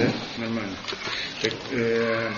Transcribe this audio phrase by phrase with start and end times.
[0.00, 0.10] Да?
[0.38, 0.76] Нормально.
[1.42, 2.32] Так, э,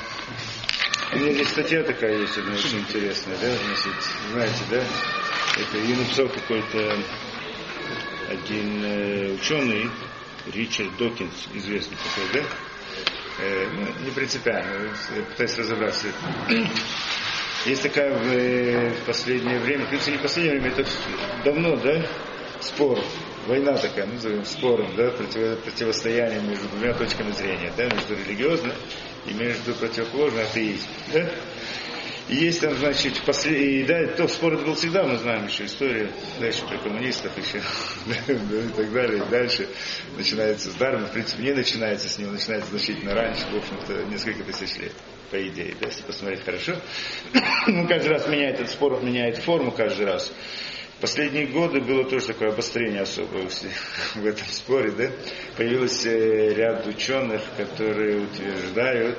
[1.13, 3.95] у меня здесь статья такая есть, одна очень интересная, да, значит,
[4.33, 4.83] знаете, да,
[5.61, 6.99] это ее написал какой-то
[8.31, 9.89] один э, ученый,
[10.53, 12.49] Ричард Докинс, известный такой, да,
[13.45, 14.91] э, ну, не принципиально,
[15.31, 16.07] пытаюсь разобраться.
[17.65, 20.85] Есть такая в, э, в последнее время, в принципе, не в последнее время, это
[21.45, 22.05] давно, да,
[22.61, 22.99] спор,
[23.47, 28.73] война такая, назовем спором, да, против, противостояние между двумя точками зрения, да, между религиозным
[29.27, 31.31] и между противоположным атеизмом, да.
[32.29, 33.59] И есть там, значит, послед...
[33.59, 37.59] и, да, то спор это был всегда, мы знаем еще историю, дальше про коммунистов еще,
[38.33, 39.69] и так далее, и дальше
[40.17, 44.45] начинается с Дарма, в принципе, не начинается с него, начинается значительно раньше, в общем-то, несколько
[44.45, 44.93] тысяч лет,
[45.31, 46.77] по идее, да, если посмотреть хорошо.
[47.67, 50.33] ну, каждый раз меняет этот спор, меняет форму каждый раз.
[51.03, 53.49] Последние годы было тоже такое обострение особое
[54.15, 55.11] в этом споре, да?
[55.57, 59.19] Появился ряд ученых, которые утверждают,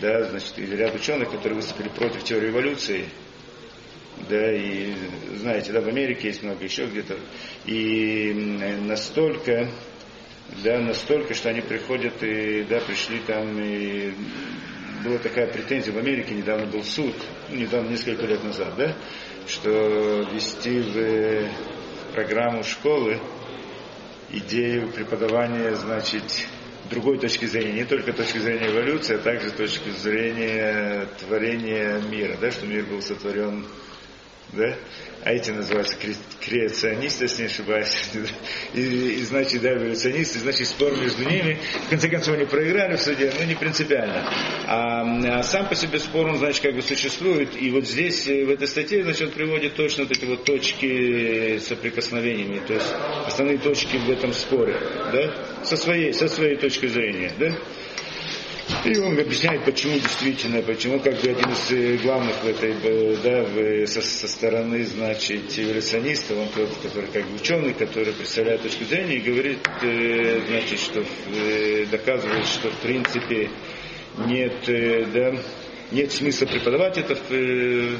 [0.00, 3.04] да, значит, или ряд ученых, которые выступили против теории эволюции,
[4.28, 4.92] да, и
[5.36, 7.16] знаете, да, в Америке есть много еще где-то,
[7.66, 8.32] и
[8.80, 9.70] настолько,
[10.64, 14.12] да, настолько, что они приходят и, да, пришли там, и
[15.04, 15.92] была такая претензия.
[15.92, 17.14] В Америке, недавно был суд,
[17.48, 18.96] ну, недавно, несколько лет назад, да,
[19.46, 19.70] что
[20.32, 23.20] вести в программу школы
[24.30, 26.24] идею преподавания, значит,
[26.90, 32.50] другой точки зрения, не только точки зрения эволюции, а также точки зрения творения мира, да,
[32.50, 33.64] что мир был сотворен
[34.52, 34.76] да?
[35.22, 35.96] а эти называются
[36.40, 37.92] креационисты, если не ошибаюсь.
[38.74, 41.58] И, и значит, да, эволюционисты, значит, спор между ними.
[41.86, 44.24] В конце концов, они проиграли в суде, но не принципиально.
[44.66, 47.60] А, а сам по себе спор, он, значит, как бы существует.
[47.60, 51.58] И вот здесь, э, в этой статье, значит, он приводит точно вот эти вот точки
[51.58, 52.94] соприкосновениями, то есть
[53.26, 54.78] основные точки в этом споре,
[55.12, 57.52] да, со своей, со своей точки зрения, да.
[58.84, 63.16] И он объясняет, почему действительно, почему как бы один из э, главных в этой, э,
[63.22, 68.62] да, в, со, со стороны, значит, эволюционистов, он тот, который как бы ученый, который представляет
[68.62, 73.50] точку зрения и говорит, э, значит, что э, доказывает, что в принципе
[74.26, 75.34] нет, э, да,
[75.92, 77.96] нет смысла преподавать это э,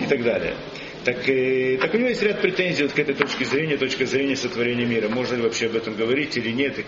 [0.00, 0.56] и так далее.
[1.04, 4.36] Так, э, так у него есть ряд претензий вот к этой точке зрения, точка зрения
[4.36, 5.08] сотворения мира.
[5.08, 6.78] Можно ли вообще об этом говорить или нет,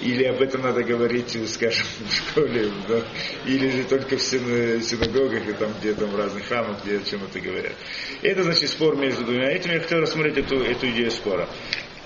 [0.00, 3.02] или об этом надо говорить, скажем, в школе, да?
[3.46, 7.40] или же только в синагогах и там где-то в разных храмах, где о чем это
[7.40, 7.74] говорят.
[8.22, 9.74] Это значит спор между двумя этими.
[9.74, 11.48] Я хотел рассмотреть эту, эту идею спора.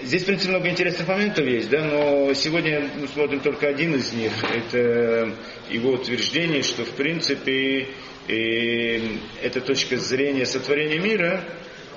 [0.03, 4.13] Здесь, в принципе, много интересных моментов есть, да, но сегодня мы смотрим только один из
[4.13, 4.33] них.
[4.43, 5.33] Это
[5.71, 7.89] его утверждение, что, в принципе,
[8.27, 11.45] эта точка зрения сотворения мира,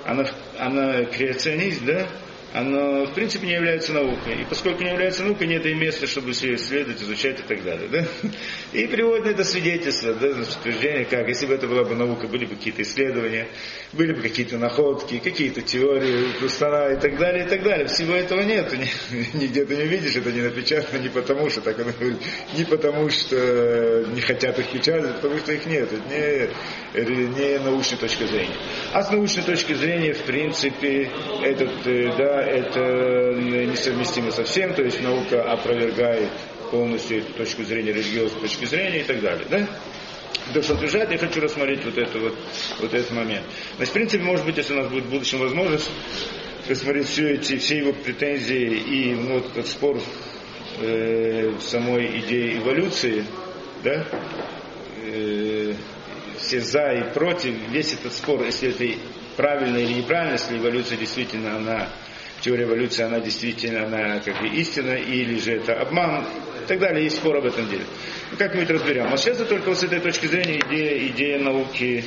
[0.06, 0.26] она,
[0.58, 2.08] она креационист, да,
[2.54, 4.42] оно в принципе не является наукой.
[4.42, 7.88] И поскольку не является наукой, нет и места, чтобы все исследовать, изучать и так далее.
[7.88, 8.04] Да?
[8.72, 12.46] И приводит на это свидетельство, да, утверждение, как если бы это была бы наука, были
[12.46, 13.48] бы какие-то исследования,
[13.92, 17.86] были бы какие-то находки, какие-то теории, Плюстона и так далее, и так далее.
[17.86, 18.72] Всего этого нет.
[19.34, 22.18] Нигде ты не видишь, это не напечатано не потому, что так оно говорит,
[22.56, 25.90] не потому, что не хотят их печатать, потому что их нет.
[26.94, 28.56] Это не, не научная точка зрения.
[28.92, 31.10] А с научной точки зрения, в принципе,
[31.42, 36.30] этот, э, да, это несовместимо со всем, то есть наука опровергает
[36.70, 39.46] полностью эту точку зрения, религиозной точки зрения и так далее.
[39.50, 39.66] Да?
[40.52, 42.34] То, что я хочу рассмотреть вот, это, вот,
[42.80, 43.44] вот этот момент.
[43.76, 45.90] Значит, в принципе, может быть, если у нас будет в будущем возможность
[46.68, 49.98] рассмотреть все, эти, все его претензии и ну, вот этот спор
[50.80, 53.24] э, самой идеи эволюции,
[53.84, 54.06] да,
[55.02, 55.74] э,
[56.38, 58.98] все за и против, весь этот спор, если это
[59.36, 61.88] правильно или неправильно, если эволюция действительно она
[62.40, 66.24] теория эволюции, она действительно она как бы истина, или же это обман,
[66.64, 67.84] и так далее, есть спор об этом деле.
[68.30, 69.12] Ну, как-нибудь разберем.
[69.12, 72.04] А сейчас это только вот с этой точки зрения идея, идея науки,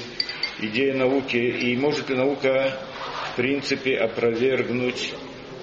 [0.60, 2.78] идея науки, и может ли наука,
[3.34, 5.14] в принципе, опровергнуть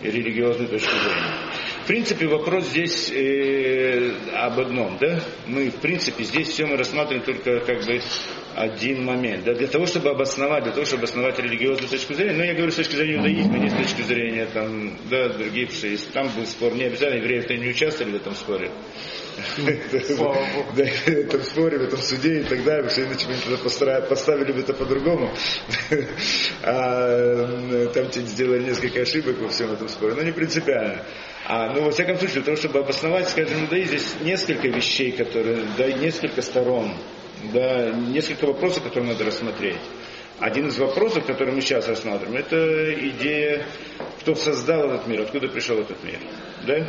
[0.02, 1.48] религиозную точку зрения.
[1.82, 5.20] В принципе, вопрос здесь э, об одном, да?
[5.46, 8.00] Мы, в принципе, здесь все мы рассматриваем только как бы
[8.58, 9.44] один момент.
[9.44, 12.54] Да, для того, чтобы обосновать, для того, чтобы обосновать религиозную точку зрения, но ну, я
[12.54, 16.44] говорю с точки зрения иудаизма, не с точки зрения там, да, других, если там был
[16.44, 18.70] спор, не обязательно евреи-то не участвовали в этом споре.
[19.58, 20.32] Да,
[20.74, 24.74] в этом споре, в этом суде и так далее, что иначе мы поставили бы это
[24.74, 25.30] по-другому.
[26.62, 31.04] А там тебе сделали несколько ошибок во всем этом споре, но не принципиально.
[31.46, 35.64] А, ну, во всяком случае, для того, чтобы обосновать, скажем, да, здесь несколько вещей, которые,
[35.78, 36.92] да, несколько сторон
[37.52, 39.80] да, несколько вопросов, которые надо рассмотреть.
[40.38, 43.66] Один из вопросов, который мы сейчас рассматриваем, это идея,
[44.20, 46.18] кто создал этот мир, откуда пришел этот мир.
[46.66, 46.86] Да?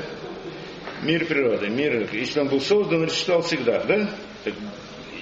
[1.01, 4.09] Мир природы, мир, если он был создан, он существовал всегда, да?
[4.43, 4.53] Так,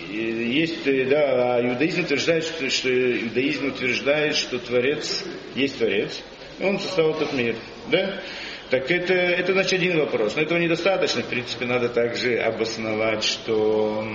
[0.10, 5.24] есть, да, а иудаизм утверждает, что, что иудаизм утверждает, что Творец
[5.56, 6.22] есть Творец,
[6.60, 7.56] он создал этот мир,
[7.90, 8.22] да?
[8.70, 10.36] Так это, это значит один вопрос.
[10.36, 11.22] Но этого недостаточно.
[11.22, 14.06] В принципе, надо также обосновать, что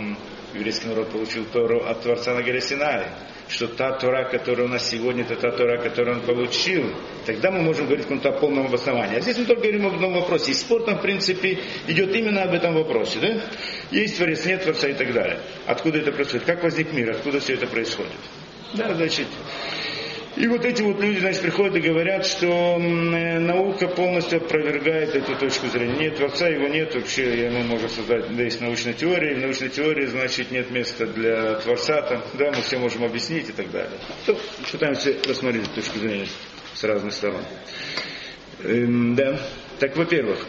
[0.55, 3.07] еврейский народ получил Тору от Творца на горе Синай.
[3.49, 6.95] Что та Тора, которая у нас сегодня, это та Тора, которую он получил.
[7.27, 9.17] Тогда мы можем говорить о полном обосновании.
[9.17, 10.53] А здесь мы только говорим об одном вопросе.
[10.53, 13.19] И спор там, в принципе, идет именно об этом вопросе.
[13.21, 13.43] Да?
[13.91, 15.41] Есть Творец, нет Творца и так далее.
[15.67, 16.47] Откуда это происходит?
[16.47, 17.11] Как возник мир?
[17.11, 18.13] Откуда все это происходит?
[18.75, 19.27] Да, значит,
[20.37, 25.67] и вот эти вот люди, значит, приходят и говорят, что наука полностью опровергает эту точку
[25.67, 25.97] зрения.
[25.97, 30.07] Нет Творца, его нет, вообще ему можно создать, да, есть научная теория, в научной теории,
[30.07, 33.99] значит, нет места для Творца, там, да, мы все можем объяснить и так далее.
[34.25, 34.39] То
[34.71, 36.29] пытаемся рассмотреть эту точку зрения
[36.73, 37.43] с разных сторон.
[38.65, 39.39] Эм, да,
[39.81, 40.47] так, во-первых,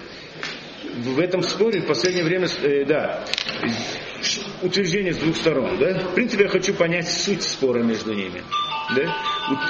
[0.95, 3.25] в этом споре в последнее время, э, да,
[4.61, 5.99] утверждение с двух сторон, да.
[5.99, 8.41] В принципе, я хочу понять суть спора между ними
[8.89, 9.15] да,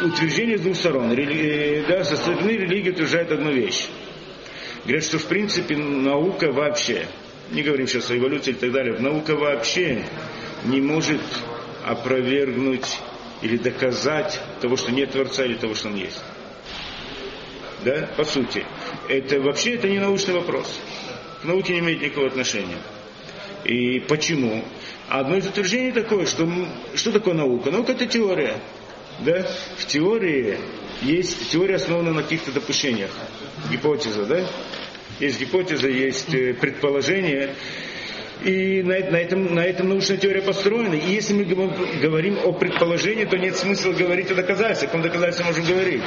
[0.06, 1.14] утверждение с двух сторон.
[1.14, 3.88] Рели, да, со стороны религии утверждает одну вещь.
[4.84, 7.08] Говорят, что в принципе наука вообще,
[7.52, 10.04] не говорим сейчас о эволюции и так далее, наука вообще
[10.66, 11.22] не может
[11.86, 13.00] опровергнуть
[13.42, 16.22] или доказать того, что нет Творца или того, что Он есть.
[17.84, 18.66] Да, по сути.
[19.10, 20.80] Это вообще это не научный вопрос.
[21.42, 22.78] К науке не имеет никакого отношения.
[23.66, 24.64] И почему?
[25.10, 26.50] Одно из утверждений такое, что
[26.96, 27.72] что такое наука?
[27.72, 28.56] Наука это теория
[29.20, 29.46] да,
[29.78, 30.58] в теории
[31.02, 33.12] есть, теория основана на каких-то допущениях,
[33.72, 34.46] гипотеза, да,
[35.20, 37.56] есть гипотеза, есть э, предположение,
[38.44, 40.96] и на, на, этом, на этом научная теория построена.
[40.96, 44.84] И если мы говорим о предположении, то нет смысла говорить о доказательствах.
[44.84, 46.04] О каком доказательстве можем говорить?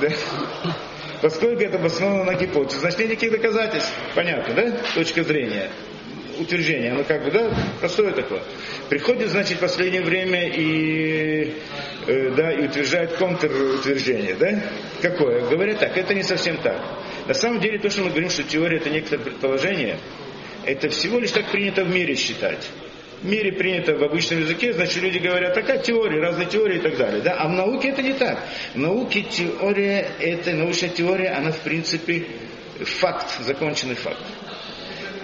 [0.00, 0.08] Да?
[1.20, 3.92] Поскольку это основано на гипотезе, значит нет никаких доказательств.
[4.14, 4.72] Понятно, да?
[4.94, 5.70] Точка зрения
[6.38, 7.50] утверждение, оно как бы, да,
[7.80, 8.42] простое такое.
[8.88, 11.54] Приходит, значит, в последнее время и,
[12.06, 14.62] э, да, и утверждает контрутверждение, да?
[15.02, 15.48] Какое?
[15.48, 16.80] Говорят так, это не совсем так.
[17.26, 19.98] На самом деле то, что мы говорим, что теория это некоторое предположение,
[20.64, 22.68] это всего лишь так принято в мире считать.
[23.22, 26.96] В мире принято в обычном языке, значит, люди говорят, такая теория, разные теории и так
[26.96, 27.22] далее.
[27.22, 27.32] Да?
[27.32, 28.38] А в науке это не так.
[28.74, 32.26] В науке теория, это научная теория, она в принципе
[32.84, 34.20] факт, законченный факт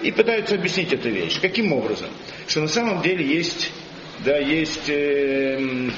[0.01, 1.39] и пытаются объяснить эту вещь.
[1.41, 2.09] Каким образом?
[2.47, 3.71] Что на самом деле есть,
[4.19, 5.89] да, есть, э,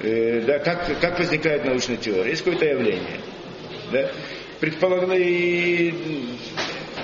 [0.00, 3.20] э, да, как, как возникает научная теория, есть какое-то явление.
[3.92, 4.10] Да?
[4.60, 5.92] Предполагаю, и,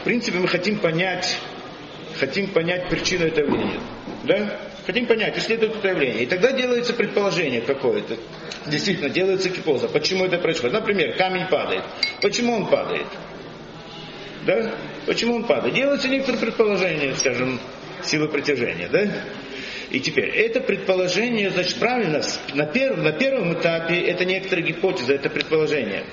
[0.00, 1.36] в принципе, мы хотим понять,
[2.18, 3.80] хотим понять причину этого явления.
[4.24, 4.60] Да?
[4.86, 6.24] Хотим понять, исследует это явление.
[6.24, 8.16] И тогда делается предположение какое-то.
[8.66, 9.88] Действительно, делается гипотеза.
[9.88, 10.74] Почему это происходит?
[10.74, 11.84] Например, камень падает.
[12.20, 13.06] Почему он падает?
[14.46, 14.74] Да?
[15.06, 15.74] Почему он падает?
[15.74, 17.60] Делаются некоторые предположения, скажем,
[18.02, 19.08] силы притяжения, да?
[19.90, 22.22] И теперь, это предположение, значит, правильно,
[22.54, 26.04] на, перв, на первом этапе это некоторая гипотеза, это предположение.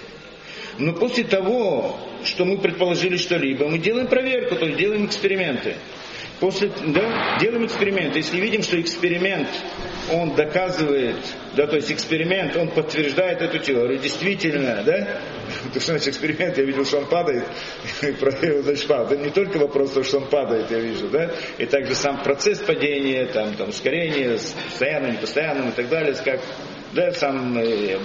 [0.80, 5.76] Но после того, что мы предположили что-либо, мы делаем проверку, то есть делаем эксперименты.
[6.40, 8.16] После, да, делаем эксперимент.
[8.16, 9.48] Если видим, что эксперимент,
[10.12, 11.16] он доказывает,
[11.56, 15.20] да, то есть эксперимент, он подтверждает эту теорию, действительно, да,
[15.70, 17.46] то что значит эксперимент, я видел, что он падает,
[18.20, 19.12] проверил, значит, падает.
[19.12, 22.60] Это не только вопрос того, что он падает, я вижу, да, и также сам процесс
[22.60, 26.40] падения, там, там, ускорение, постоянным, непостоянным и так далее, как,
[26.94, 28.00] да, сам э,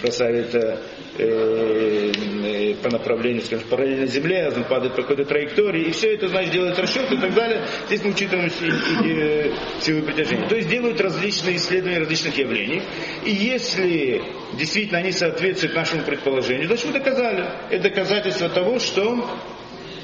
[0.00, 0.78] бросает э,
[1.18, 6.52] э, по направлению, скажем, параллельно Земле, он падает по какой-то траектории, и все это, значит,
[6.52, 7.64] делает расчет и так далее.
[7.86, 8.50] Здесь мы учитываем
[9.04, 10.48] э, силы притяжения.
[10.48, 12.82] То есть делают различные исследования различных явлений.
[13.24, 14.22] И если
[14.54, 17.46] действительно они соответствуют нашему предположению, значит, мы доказали.
[17.70, 19.28] Это доказательство того, что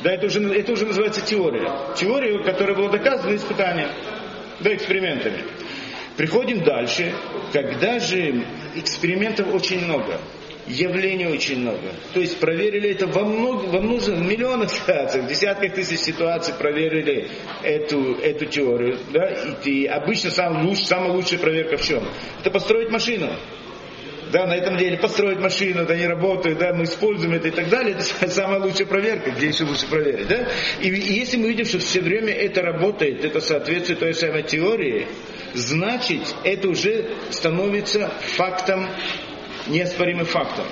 [0.03, 1.95] да, это уже, это уже называется теория.
[1.97, 3.91] Теория, которая была доказана испытанием,
[4.61, 5.43] да, экспериментами.
[6.19, 7.15] Приходим дальше,
[7.53, 8.45] когда же
[8.75, 10.21] экспериментов очень много,
[10.67, 11.93] явлений очень много.
[12.13, 17.29] То есть проверили это во, много, во множестве, миллионах ситуаций, в десятках тысяч ситуаций проверили
[17.63, 18.99] эту, эту теорию.
[19.13, 19.29] Да?
[19.65, 22.03] И, и обычно самая лучшая, самая лучшая проверка в чем?
[22.41, 23.31] Это построить машину
[24.33, 27.69] да, на этом деле построить машину, да, не работают, да, мы используем это и так
[27.69, 30.49] далее, это самая лучшая проверка, где еще лучше проверить, да.
[30.83, 35.07] И, и если мы видим, что все время это работает, это соответствует той самой теории,
[35.59, 38.89] значит, это уже становится фактом,
[39.67, 40.67] неоспоримым фактом.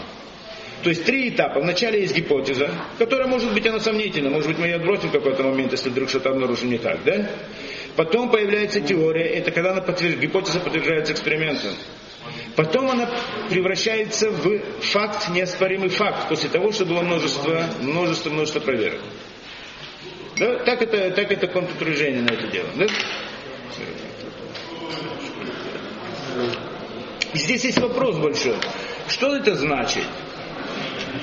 [0.83, 1.61] То есть три этапа.
[1.61, 5.43] Вначале есть гипотеза, которая может быть она сомнительна, может быть мы ее отбросим в какой-то
[5.43, 7.29] момент, если вдруг что-то обнаружим не так, да?
[7.97, 10.19] Потом появляется теория, это когда она подтвержд...
[10.19, 11.73] гипотеза подтверждается экспериментом.
[12.55, 13.11] Потом она
[13.51, 19.01] превращается в факт, неоспоримый факт, после того, что было множество, множество, множество проверок.
[20.39, 20.59] Да?
[20.65, 22.69] Так, это, так это контрутверждение на это дело.
[22.77, 22.87] Да?
[27.35, 28.57] Здесь есть вопрос большой.
[29.09, 30.05] Что это значит?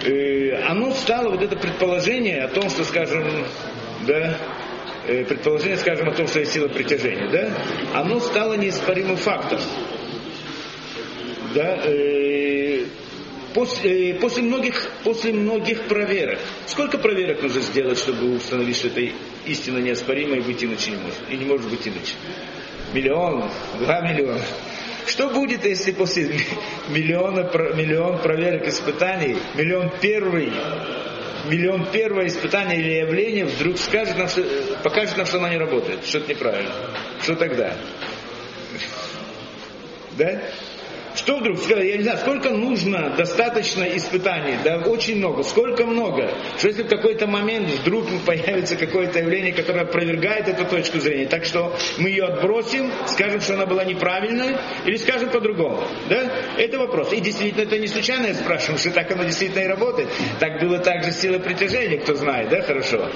[0.06, 3.24] Э, оно стало, вот это предположение о том, что, скажем,
[4.08, 4.38] да,
[5.08, 7.54] э, предположение, скажем, о том, что есть сила притяжения, да,
[8.00, 9.60] оно стало неиспоримым фактом.
[11.56, 12.86] Да, э,
[13.54, 16.40] после, после, многих, после многих проверок.
[16.66, 19.02] Сколько проверок нужно сделать, чтобы установить, что это
[19.46, 21.20] истина неоспорима и быть иначе не может?
[21.30, 22.16] И не может быть иначе.
[22.94, 24.42] Миллион, два миллиона.
[25.08, 26.40] Что будет, если после
[26.90, 30.52] миллиона, миллион проверок испытаний, миллион первый,
[31.46, 34.44] миллион первое испытание или явление вдруг скажет нам, что,
[34.84, 36.74] покажет нам, что оно не работает, что-то неправильно.
[37.22, 37.76] Что тогда?
[40.18, 40.42] Да?
[41.16, 46.68] Что вдруг, я не знаю, сколько нужно достаточно испытаний, да, очень много, сколько много, что
[46.68, 51.76] если в какой-то момент вдруг появится какое-то явление, которое опровергает эту точку зрения, так что
[51.98, 54.56] мы ее отбросим, скажем, что она была неправильной,
[54.86, 57.14] или скажем по-другому, да, это вопрос.
[57.14, 60.10] И действительно, это не случайно я спрашиваю, что так оно действительно и работает.
[60.40, 63.10] Так было также сила притяжения, кто знает, да, хорошо?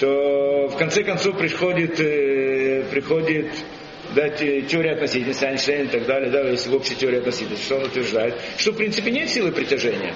[0.00, 3.46] То в конце концов приходит, э, приходит
[4.14, 7.84] да, теория относительности, Эйнштейн и так далее, да, если в общей теории относительности, что он
[7.84, 10.14] утверждает, что в принципе нет силы притяжения.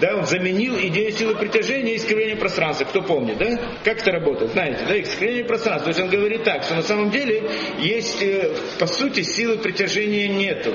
[0.00, 2.84] Да, он заменил идею силы притяжения и искривления пространства.
[2.84, 3.58] Кто помнит, да?
[3.84, 4.52] Как это работает?
[4.52, 5.92] Знаете, да, искривление пространства.
[5.92, 7.48] То есть он говорит так, что на самом деле
[7.78, 10.74] есть, э, по сути, силы притяжения нету.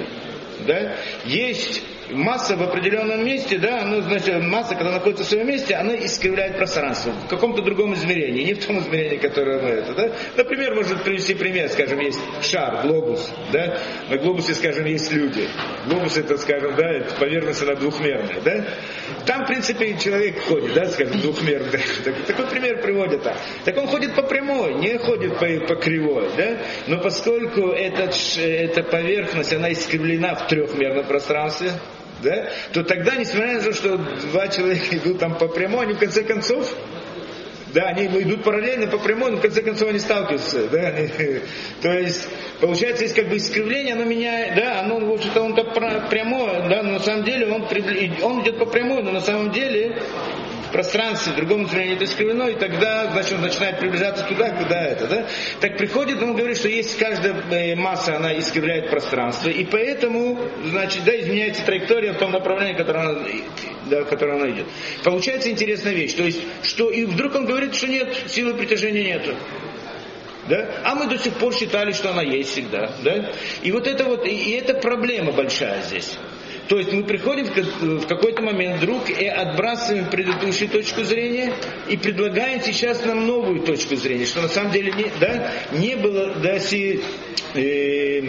[0.65, 0.95] Да?
[1.25, 5.95] Есть масса в определенном месте, да, она, значит, масса, когда находится в своем месте, она
[5.95, 10.11] искривляет пространство в каком-то другом измерении, не в том измерении, которое мы это, да.
[10.35, 13.77] Например, может привести пример, скажем, есть шар, глобус, да,
[14.09, 15.47] на глобусе, скажем, есть люди.
[15.87, 18.65] Глобус это, скажем, да, это поверхность она двухмерная, да.
[19.25, 21.79] Там, в принципе, человек ходит, да, скажем, двухмерный.
[22.27, 23.37] Такой пример приводит так.
[23.65, 26.57] Так он ходит по прямой, не ходит по, по кривой, да.
[26.87, 31.71] Но поскольку этот, эта поверхность, она искривлена в трехмерном пространстве,
[32.23, 35.99] да, то тогда, несмотря на то, что два человека идут там по прямой, они в
[35.99, 36.73] конце концов
[37.73, 40.67] да, они идут параллельно по прямой, но в конце концов они сталкиваются.
[40.69, 40.91] Да,
[41.81, 42.27] то есть,
[42.59, 45.73] получается, есть как бы искривление, оно меняет, да, оно, в общем-то, он так
[46.09, 47.65] прямое, да, но на самом деле он,
[48.23, 49.97] он идет по прямой, но на самом деле
[50.71, 55.07] пространстве, в другом измерении это искривлено, и тогда, значит, он начинает приближаться туда, куда это,
[55.07, 55.27] да?
[55.59, 61.03] Так приходит, он говорит, что есть каждая э, масса, она искривляет пространство, и поэтому, значит,
[61.03, 63.19] да, изменяется траектория в том направлении, которое она,
[63.85, 64.67] да, которое она идет.
[65.03, 69.35] Получается интересная вещь, то есть, что, и вдруг он говорит, что нет, силы притяжения нету.
[70.47, 70.67] Да?
[70.83, 72.91] А мы до сих пор считали, что она есть всегда.
[73.03, 73.31] Да?
[73.61, 76.17] И вот это вот, и это проблема большая здесь.
[76.69, 81.51] То есть мы приходим в какой-то момент вдруг и отбрасываем предыдущую точку зрения
[81.89, 86.35] и предлагаем сейчас нам новую точку зрения, что на самом деле не, да, не было,
[86.35, 87.01] да, си,
[87.55, 88.21] э,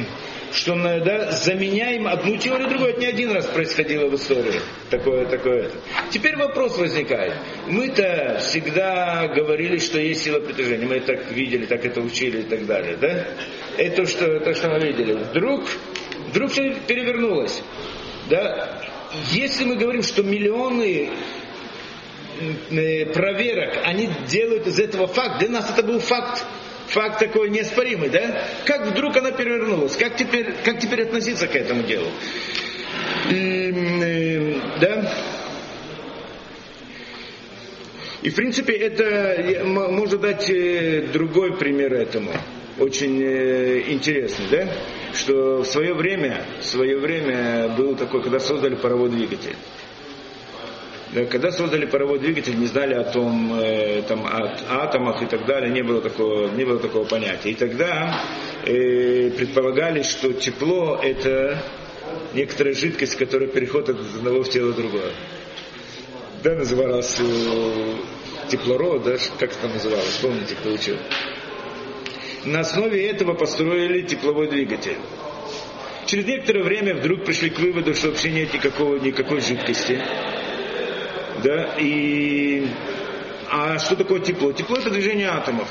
[0.54, 2.92] что да, заменяем одну теорию другой.
[2.92, 4.60] Это не один раз происходило в истории.
[4.88, 5.70] Такое, такое.
[6.10, 7.34] Теперь вопрос возникает.
[7.68, 10.86] Мы-то всегда говорили, что есть сила притяжения.
[10.86, 12.96] Мы так видели, так это учили и так далее.
[12.96, 13.26] Да?
[13.76, 15.12] Это что, то, что мы видели.
[15.12, 15.64] Вдруг,
[16.30, 17.62] вдруг все перевернулось.
[18.30, 18.80] Да?
[19.32, 21.10] Если мы говорим, что миллионы
[22.70, 26.44] э, проверок, они делают из этого факт, для нас это был факт,
[26.86, 28.44] факт такой неоспоримый, да?
[28.64, 29.96] Как вдруг она перевернулась?
[29.96, 32.06] Как теперь, как теперь относиться к этому делу?
[33.30, 35.12] Э, да?
[38.22, 42.30] И в принципе это можно дать э, другой пример этому
[42.78, 44.68] очень э, интересный, да?
[45.14, 49.56] Что в свое время, в свое время был такой, когда создали паровой двигатель.
[51.12, 55.44] Да, когда создали паровой двигатель, не знали о том, э, там, о атомах и так
[55.44, 57.50] далее, не было такого, не было такого понятия.
[57.50, 58.22] И тогда
[58.64, 61.60] э, предполагали, что тепло это
[62.32, 65.12] некоторая жидкость, которая переходит от одного в тело другое.
[66.44, 67.94] Да, называлось э,
[68.48, 70.76] теплород, да, как это называлось, помните, кто?
[72.44, 74.96] На основе этого построили тепловой двигатель.
[76.06, 80.00] Через некоторое время вдруг пришли к выводу, что вообще нет никакого, никакой жидкости.
[81.44, 82.66] Да, и...
[83.50, 84.52] А что такое тепло?
[84.52, 85.68] Тепло это движение атомов.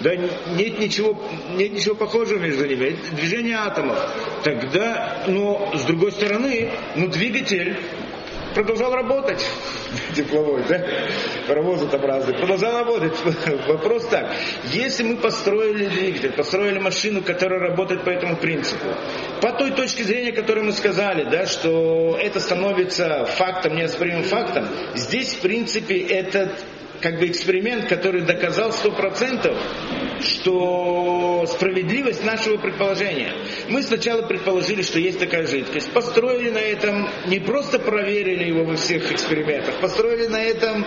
[0.00, 1.18] Да, нет ничего,
[1.54, 2.86] нет ничего похожего между ними.
[2.86, 3.98] Это движение атомов.
[4.42, 7.76] Тогда, но с другой стороны, ну двигатель
[8.56, 9.44] продолжал работать.
[10.16, 10.82] Тепловой, да,
[11.46, 13.12] паровозы там продолжал работать.
[13.68, 14.32] Вопрос так,
[14.72, 18.86] если мы построили двигатель, построили машину, которая работает по этому принципу,
[19.42, 25.34] по той точке зрения, которую мы сказали, да, что это становится фактом, неоспоримым фактом, здесь,
[25.34, 26.52] в принципе, этот
[27.02, 29.54] как бы эксперимент, который доказал сто процентов,
[30.20, 33.32] что справедливость нашего предположения.
[33.68, 38.76] Мы сначала предположили, что есть такая жидкость, построили на этом, не просто проверили его во
[38.76, 40.84] всех экспериментах, построили на этом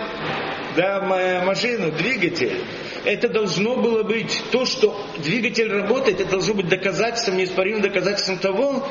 [0.76, 2.58] да, машину, двигатель.
[3.04, 8.86] Это должно было быть то, что двигатель работает, это должно быть доказательством, неоспоримым доказательством того,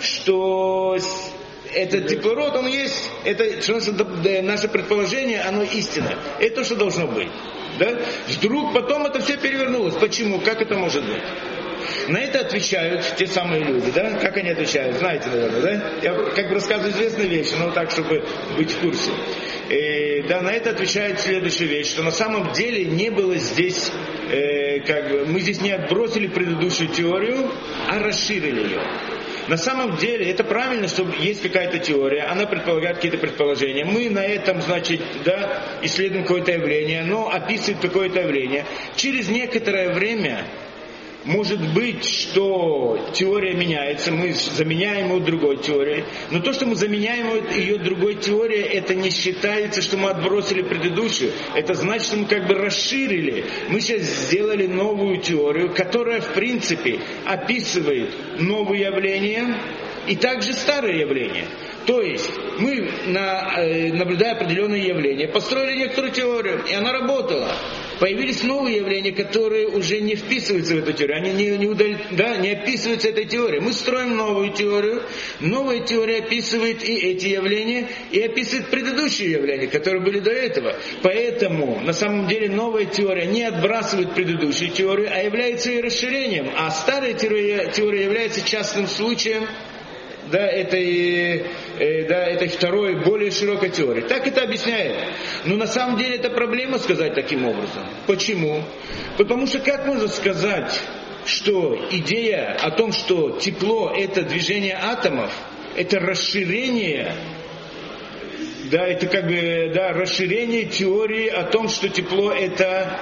[0.00, 0.98] что
[1.74, 3.80] этот теплород, он есть, это что
[4.42, 6.16] наше предположение, оно истинное.
[6.38, 7.28] Это то, что должно быть.
[7.78, 7.98] Да?
[8.28, 9.94] Вдруг потом это все перевернулось.
[9.94, 10.40] Почему?
[10.40, 11.22] Как это может быть?
[12.08, 14.18] На это отвечают те самые люди, да?
[14.18, 14.96] Как они отвечают?
[14.96, 15.92] Знаете, наверное, да?
[16.02, 18.24] Я как бы рассказываю известные вещи, но так, чтобы
[18.56, 19.10] быть в курсе.
[19.68, 23.90] И, да, на это отвечают следующую вещь, что на самом деле не было здесь,
[24.30, 27.50] э, как бы, мы здесь не отбросили предыдущую теорию,
[27.88, 28.80] а расширили ее.
[29.48, 33.84] На самом деле это правильно, что есть какая-то теория, она предполагает какие-то предположения.
[33.84, 38.66] Мы на этом, значит, да, исследуем какое-то явление, но описывает какое-то явление.
[38.96, 40.44] Через некоторое время
[41.26, 47.44] может быть, что теория меняется, мы заменяем ее другой теорией, но то, что мы заменяем
[47.50, 51.32] ее другой теорией, это не считается, что мы отбросили предыдущую.
[51.54, 53.44] Это значит, что мы как бы расширили.
[53.68, 59.56] Мы сейчас сделали новую теорию, которая, в принципе, описывает новые явления
[60.06, 61.46] и также старые явления.
[61.86, 67.48] То есть мы, э, наблюдая определенные явления, построили некоторую теорию, и она работала
[67.98, 71.88] появились новые явления, которые уже не вписываются в эту теорию, они не, не, удал...
[72.12, 73.60] да, не описываются этой теорией.
[73.60, 75.02] Мы строим новую теорию,
[75.40, 80.74] новая теория описывает и эти явления, и описывает предыдущие явления, которые были до этого.
[81.02, 86.70] Поэтому на самом деле новая теория не отбрасывает предыдущую теорию, а является ее расширением, а
[86.70, 89.46] старая теория, теория является частным случаем
[90.30, 91.44] да, этой,
[91.78, 94.02] э, да, этой второй, более широкой теории.
[94.02, 94.96] Так это объясняет.
[95.44, 97.88] Но на самом деле это проблема сказать таким образом.
[98.06, 98.62] Почему?
[99.16, 100.80] Потому что как можно сказать,
[101.24, 105.32] что идея о том, что тепло это движение атомов,
[105.76, 107.12] это расширение
[108.70, 112.98] да, это как бы да, расширение теории о том, что тепло это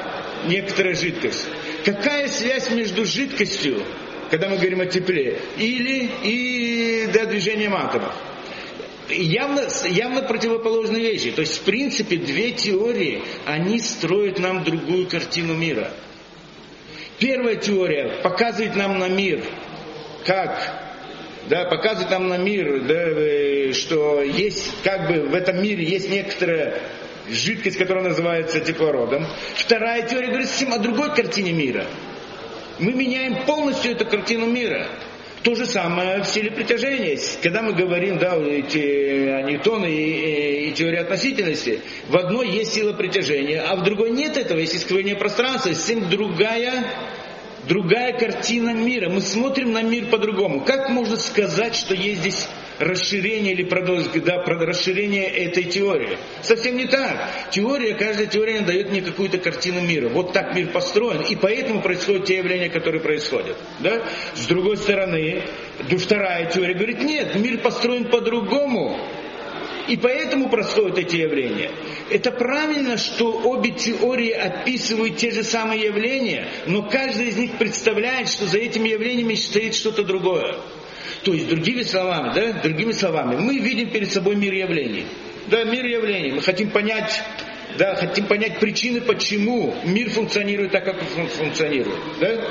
[0.46, 1.46] некоторая жидкость.
[1.84, 3.82] Какая связь между жидкостью
[4.34, 8.12] когда мы говорим о тепле, или и до движения атомов.
[9.08, 11.30] Явно, явно противоположные вещи.
[11.30, 15.88] То есть, в принципе, две теории, они строят нам другую картину мира.
[17.20, 19.44] Первая теория показывает нам на мир,
[20.26, 20.58] как
[21.48, 26.10] да, показывает нам на мир, да, э, что есть, как бы в этом мире есть
[26.10, 26.80] некоторая
[27.30, 29.28] жидкость, которая называется теплородом.
[29.54, 31.86] Вторая теория говорит совсем о другой картине мира
[32.78, 34.86] мы меняем полностью эту картину мира.
[35.42, 37.18] То же самое в силе притяжения.
[37.42, 42.72] Когда мы говорим да, эти, о Ньютоне и, и, и теории относительности, в одной есть
[42.72, 46.86] сила притяжения, а в другой нет этого, есть искривление пространства, совсем другая,
[47.68, 49.10] другая картина мира.
[49.10, 50.62] Мы смотрим на мир по-другому.
[50.62, 54.04] Как можно сказать, что есть здесь расширение или продолж...
[54.14, 56.18] да, расширение этой теории.
[56.42, 57.50] Совсем не так.
[57.50, 60.08] Теория, каждая теория дает мне какую-то картину мира.
[60.08, 63.56] Вот так мир построен, и поэтому происходят те явления, которые происходят.
[63.80, 64.02] Да?
[64.34, 65.42] С другой стороны,
[65.98, 68.98] вторая теория говорит, нет, мир построен по-другому.
[69.88, 71.70] И поэтому происходят эти явления.
[72.10, 78.28] Это правильно, что обе теории описывают те же самые явления, но каждая из них представляет,
[78.28, 80.56] что за этими явлениями стоит что-то другое.
[81.22, 85.06] То есть, другими словами, да, другими словами, мы видим перед собой мир явлений.
[85.46, 86.32] Да, мир явлений.
[86.32, 87.22] Мы хотим понять,
[87.78, 91.98] да, хотим понять причины, почему мир функционирует так, как он функционирует.
[92.20, 92.50] Да?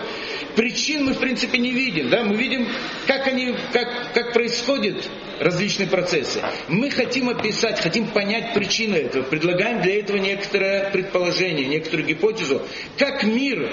[0.56, 2.10] Причин мы, в принципе, не видим.
[2.10, 2.24] Да?
[2.24, 2.68] Мы видим,
[3.08, 6.42] как, они, как, как происходят различные процессы.
[6.68, 9.24] Мы хотим описать, хотим понять причину этого.
[9.24, 12.62] Предлагаем для этого некоторое предположение, некоторую гипотезу,
[12.98, 13.72] как мир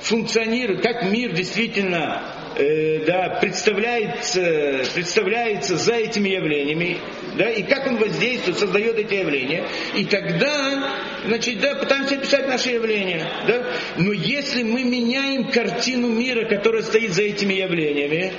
[0.00, 2.22] функционирует, как мир действительно
[2.56, 6.98] э, да, представляется, представляется за этими явлениями,
[7.36, 9.66] да, и как он воздействует, создает эти явления.
[9.94, 13.24] И тогда, значит, да, пытаемся описать наши явления.
[13.46, 13.66] Да?
[13.96, 18.32] Но если мы меняем картину мира, которая стоит за этими явлениями,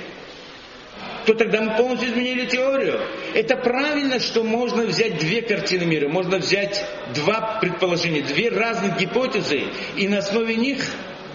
[1.26, 3.00] то тогда мы полностью изменили теорию.
[3.34, 9.64] Это правильно, что можно взять две картины мира, можно взять два предположения, две разных гипотезы,
[9.96, 10.84] и на основе них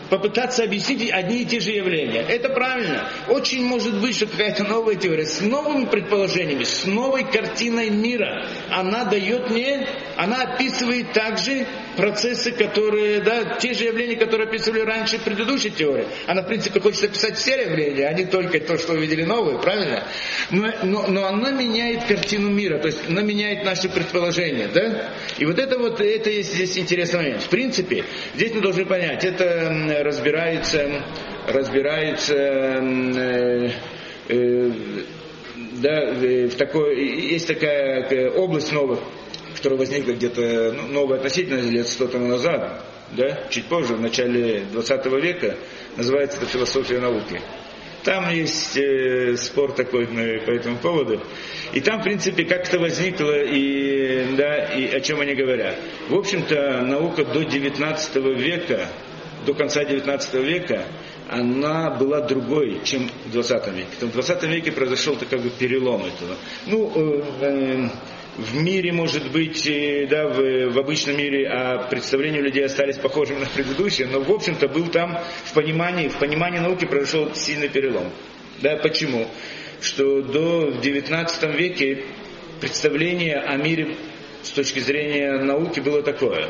[0.09, 2.21] попытаться объяснить одни и те же явления.
[2.27, 3.09] Это правильно.
[3.27, 8.45] Очень может быть, что какая-то новая теория с новыми предположениями, с новой картиной мира.
[8.69, 9.87] Она дает мне,
[10.17, 11.65] она описывает также
[11.95, 16.05] процессы, которые, да, те же явления, которые описывали раньше в предыдущей теории.
[16.27, 20.03] Она, в принципе, хочет описать все явления, а не только то, что увидели новые, правильно?
[20.51, 25.11] Но, но, но она меняет картину мира, то есть она меняет наши предположения, да?
[25.37, 27.43] И вот это вот, это есть здесь интересный момент.
[27.43, 28.03] В принципе,
[28.35, 31.03] здесь мы должны понять, это разбирается,
[31.47, 33.69] разбирается э,
[34.29, 34.71] э,
[35.73, 38.99] да, в такой, есть такая область новых,
[39.55, 44.65] которая возникла где-то ну, новая относительно лет сто тому назад, да, чуть позже, в начале
[44.71, 45.55] 20 века,
[45.97, 47.41] называется это философия науки.
[48.03, 51.23] Там есть э, спор такой по этому поводу.
[51.73, 55.75] И там, в принципе, как это возникло и, да, и о чем они говорят.
[56.07, 58.89] В общем-то, наука до 19 века,
[59.45, 60.85] до конца 19 века,
[61.29, 63.87] она была другой, чем в 20 веке.
[64.01, 66.35] В 20 веке произошел как бы перелом этого.
[66.67, 67.89] Ну, э, э,
[68.37, 73.39] в мире, может быть, э, да, в, в обычном мире, а представления людей остались похожими
[73.39, 78.11] на предыдущие, но, в общем-то, был там в понимании, в понимании науки произошел сильный перелом.
[78.61, 79.27] Да, почему?
[79.81, 82.03] Что до 19 веке
[82.61, 83.95] представление о мире
[84.43, 86.49] с точки зрения науки было такое.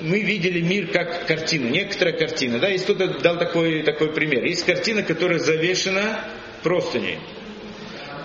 [0.00, 2.58] Мы видели мир как картину, некоторая картина.
[2.58, 4.44] Да, есть кто-то дал такой, такой пример.
[4.44, 6.24] Есть картина, которая завешена
[6.62, 7.18] простыней.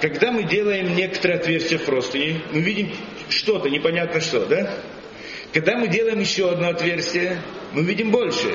[0.01, 2.91] Когда мы делаем некоторые отверстия в простыне, мы видим
[3.29, 4.69] что-то, непонятно что, да?
[5.53, 7.41] Когда мы делаем еще одно отверстие,
[7.73, 8.53] мы видим больше.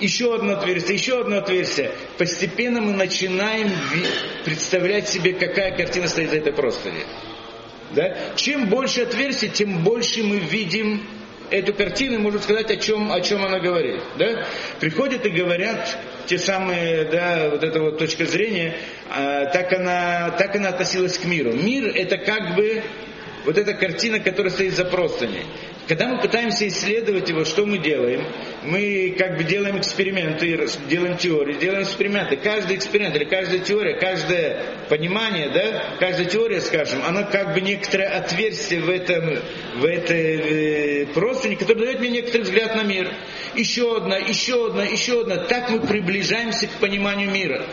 [0.00, 1.90] Еще одно отверстие, еще одно отверстие.
[2.18, 3.70] Постепенно мы начинаем
[4.44, 7.04] представлять себе, какая картина стоит за этой простыни.
[7.92, 8.16] Да?
[8.36, 11.02] Чем больше отверстий, тем больше мы видим
[11.50, 14.00] эту картину, можно сказать, о чем, о чем она говорит.
[14.18, 14.44] Да?
[14.80, 18.74] Приходят и говорят те самые, да, вот эта вот точка зрения,
[19.10, 21.52] а, так, она, так она относилась к миру.
[21.52, 22.82] Мир это как бы
[23.44, 25.46] вот эта картина, которая стоит за простыней.
[25.88, 28.22] Когда мы пытаемся исследовать его, что мы делаем?
[28.62, 32.36] Мы как бы делаем эксперименты, делаем теории, делаем эксперименты.
[32.36, 38.08] Каждый эксперимент или каждая теория, каждое понимание, да, каждая теория, скажем, она как бы некоторое
[38.08, 39.38] отверстие в этом,
[39.76, 43.10] в этой э, простыне, которое дает мне некоторый взгляд на мир.
[43.54, 45.38] Еще одна, еще одна, еще одна.
[45.38, 47.64] Так мы приближаемся к пониманию мира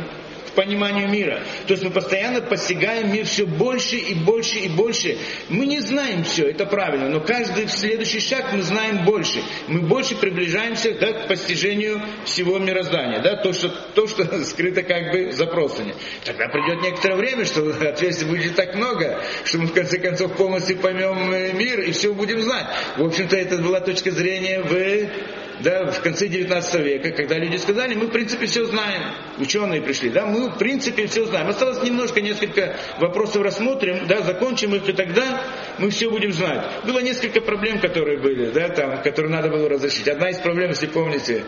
[0.56, 1.42] пониманию мира.
[1.68, 5.18] То есть мы постоянно постигаем мир все больше и больше и больше.
[5.50, 9.42] Мы не знаем все, это правильно, но каждый следующий шаг мы знаем больше.
[9.68, 13.22] Мы больше приближаемся да, к постижению всего мироздания.
[13.22, 15.94] Да, то, что, то, что скрыто как бы за простыни.
[16.24, 20.78] Тогда придет некоторое время, что ответственности будет так много, что мы в конце концов полностью
[20.78, 22.68] поймем э, мир и все будем знать.
[22.98, 24.74] В общем-то, это была точка зрения в
[25.62, 29.02] да, в конце 19 века, когда люди сказали, мы в принципе все знаем,
[29.38, 31.48] ученые пришли, да, мы в принципе все знаем.
[31.48, 35.42] Осталось немножко, несколько вопросов рассмотрим, да, закончим их, и тогда
[35.78, 36.66] мы все будем знать.
[36.86, 40.08] Было несколько проблем, которые были, да, там, которые надо было разрешить.
[40.08, 41.44] Одна из проблем, если помните,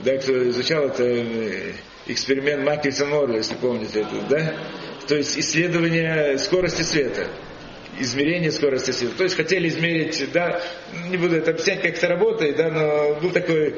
[0.00, 1.72] да, кто изучал это э,
[2.06, 4.54] эксперимент Маккельса Морли, если помните это, да,
[5.06, 7.28] то есть исследование скорости света
[7.98, 9.16] измерение скорости света.
[9.16, 10.60] То есть хотели измерить, да,
[11.08, 13.74] не буду это объяснять, как это работает, да, но был такой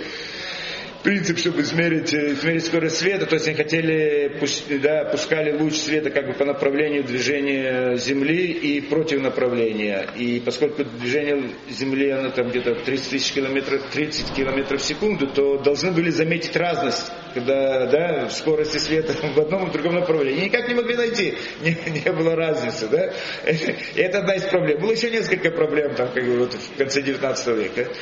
[1.07, 4.41] принцип, чтобы измерить, э, измерить скорость света, то есть они хотели,
[4.83, 10.09] да, пускали луч света как бы по направлению движения Земли и против направления.
[10.17, 15.59] И поскольку движение Земли, оно там где-то 30 тысяч километров, 30 километров в секунду, то
[15.59, 20.41] должны были заметить разность, когда, да, скорости света в одном и другом направлении.
[20.41, 23.13] И никак не могли найти, не, не было разницы, да.
[23.47, 24.81] И это одна из проблем.
[24.81, 27.93] Было еще несколько проблем там, как бы вот в конце 19 века.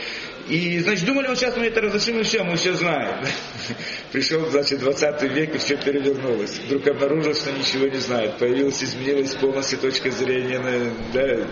[0.49, 3.25] И, значит, думали, вот сейчас мы это разрешим, и все, мы все знаем.
[4.13, 6.59] Пришел, значит, 20 век, и все перевернулось.
[6.67, 8.37] Вдруг обнаружил, что ничего не знает.
[8.39, 11.47] Появилась, изменилась полностью точка зрения, на, да,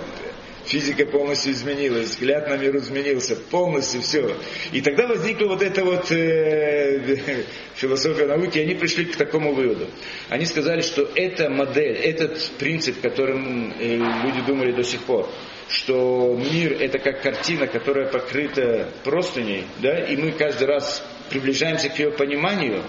[0.65, 4.37] физика полностью изменилась, взгляд на мир изменился, полностью все.
[4.73, 9.89] И тогда возникла вот эта вот э, философия науки, и они пришли к такому выводу.
[10.29, 15.29] Они сказали, что эта модель, этот принцип, которым э, люди думали до сих пор,
[15.69, 21.99] что мир это как картина, которая покрыта простыней, да, и мы каждый раз приближаемся к
[21.99, 22.83] ее пониманию,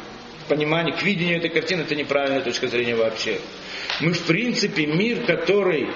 [0.48, 3.40] пониманию, к видению этой картины, это неправильная точка зрения вообще.
[4.02, 5.88] Мы в принципе мир, который,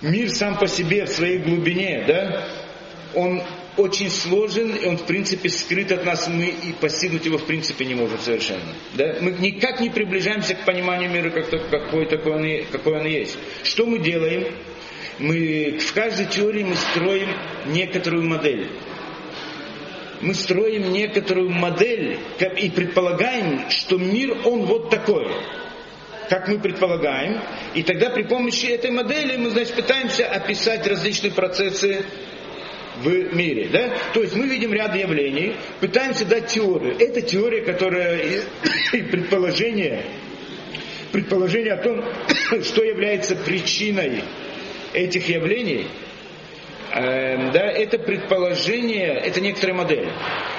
[0.00, 2.48] мир сам по себе в своей глубине, да,
[3.14, 3.42] он
[3.76, 7.84] очень сложен, и он в принципе скрыт от нас, мы и постигнуть его в принципе
[7.84, 8.74] не можем совершенно.
[8.94, 9.16] Да?
[9.20, 13.38] Мы никак не приближаемся к пониманию мира, как, какой, такой он, какой он есть.
[13.64, 14.46] Что мы делаем?
[15.18, 17.28] Мы в каждой теории мы строим
[17.66, 18.68] некоторую модель.
[20.20, 22.18] мы строим некоторую модель
[22.58, 25.28] и предполагаем, что мир, он вот такой
[26.28, 27.42] как мы предполагаем,
[27.74, 32.06] и тогда при помощи этой модели мы, значит, пытаемся описать различные процессы
[33.02, 33.68] в мире.
[33.70, 33.92] Да?
[34.14, 36.96] То есть мы видим ряд явлений, пытаемся дать теорию.
[36.98, 38.40] Это теория, которая
[38.92, 40.04] и предположение,
[41.10, 42.02] предположение о том,
[42.62, 44.22] что является причиной
[44.92, 45.86] этих явлений,
[46.94, 50.08] э, да, это предположение, это некоторая модель.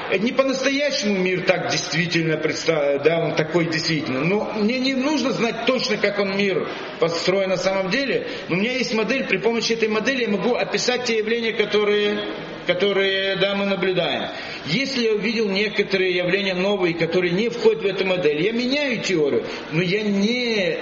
[0.10, 4.20] Это не по-настоящему мир так действительно представляет, да, он такой действительно.
[4.22, 6.68] Но мне не нужно знать точно, как он мир
[7.00, 8.28] построен на самом деле.
[8.50, 12.20] Но у меня есть модель, при помощи этой модели я могу описать те явления, которые,
[12.68, 14.30] которые да, мы наблюдаем.
[14.66, 19.46] Если я увидел некоторые явления новые, которые не входят в эту модель, я меняю теорию,
[19.72, 20.78] но я не...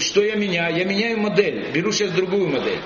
[0.00, 0.76] Что я меняю?
[0.76, 1.70] Я меняю модель.
[1.72, 2.78] Беру сейчас другую модель.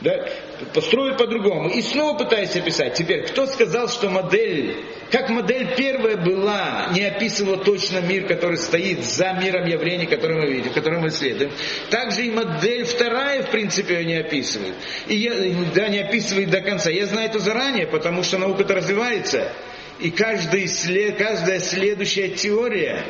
[0.00, 0.28] Да?
[0.72, 1.68] построю по-другому.
[1.68, 2.94] И снова пытаюсь описать.
[2.94, 4.76] Теперь, кто сказал, что модель,
[5.10, 10.52] как модель первая была, не описывала точно мир, который стоит за миром явлений, который мы
[10.52, 11.50] видим, который мы исследуем.
[11.90, 14.74] Также и модель вторая, в принципе, ее не описывает.
[15.06, 15.32] И я,
[15.74, 16.90] да, не описывает до конца.
[16.90, 19.52] Я знаю это заранее, потому что наука-то развивается.
[19.98, 20.68] И каждый,
[21.12, 23.04] каждая следующая теория,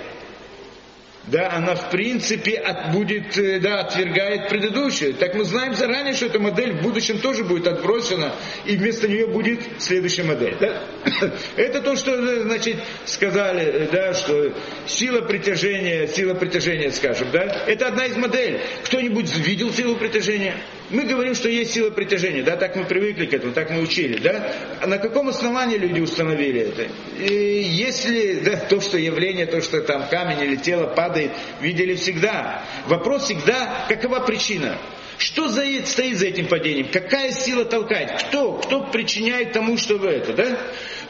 [1.26, 5.14] да, она в принципе от, будет, э, да, отвергает предыдущую.
[5.14, 8.32] Так мы знаем заранее, что эта модель в будущем тоже будет отброшена,
[8.64, 10.56] и вместо нее будет следующая модель.
[10.60, 10.82] Да?
[11.56, 14.52] Это то, что, э, значит, сказали, э, да, что
[14.86, 18.60] сила притяжения, сила притяжения, скажем, да, это одна из моделей.
[18.84, 20.54] Кто-нибудь видел силу притяжения?
[20.90, 24.18] Мы говорим, что есть сила притяжения, да, так мы привыкли к этому, так мы учили,
[24.18, 24.52] да.
[24.80, 26.88] А на каком основании люди установили это?
[27.18, 32.62] И если, да, то, что явление, то, что там камень или тело падает, видели всегда.
[32.86, 34.78] Вопрос всегда, какова причина?
[35.18, 36.88] Что за, стоит за этим падением?
[36.92, 38.22] Какая сила толкает?
[38.22, 38.54] Кто?
[38.54, 40.58] Кто причиняет тому, что вы это, да?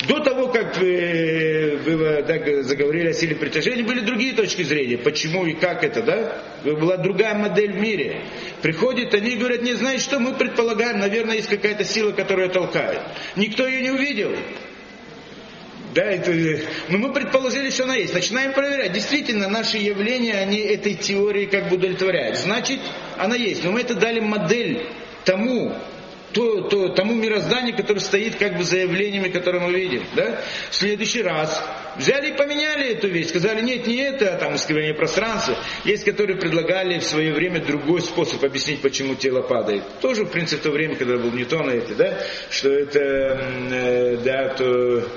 [0.07, 4.99] До того, как вы, вы да, заговорили о силе притяжения, были другие точки зрения.
[4.99, 6.42] Почему и как это, да?
[6.64, 8.23] Была другая модель в мире.
[8.62, 13.01] Приходят они и говорят, не знаете что, мы предполагаем, наверное, есть какая-то сила, которая толкает.
[13.35, 14.37] Никто ее не увидел.
[15.96, 16.30] Да, это,
[16.90, 18.12] но мы предположили, что она есть.
[18.12, 18.92] Начинаем проверять.
[18.92, 22.37] Действительно, наши явления, они этой теории как бы удовлетворяют.
[22.37, 22.80] Значит,
[23.16, 23.64] она есть.
[23.64, 24.87] Но мы это дали модель
[25.24, 25.74] тому,
[26.35, 30.04] то, то, тому мирозданию, которое стоит как бы за явлениями, которые мы видим.
[30.14, 30.42] Да?
[30.68, 31.64] В следующий раз
[31.96, 35.56] взяли и поменяли эту вещь, сказали, нет, не это, а там искривление пространства.
[35.87, 39.82] Есть, которые предлагали в свое время другой способ объяснить, почему тело падает.
[40.02, 42.18] Тоже, в принципе, в то время, когда был Ньютон, это, да,
[42.50, 45.09] что это, э, да, то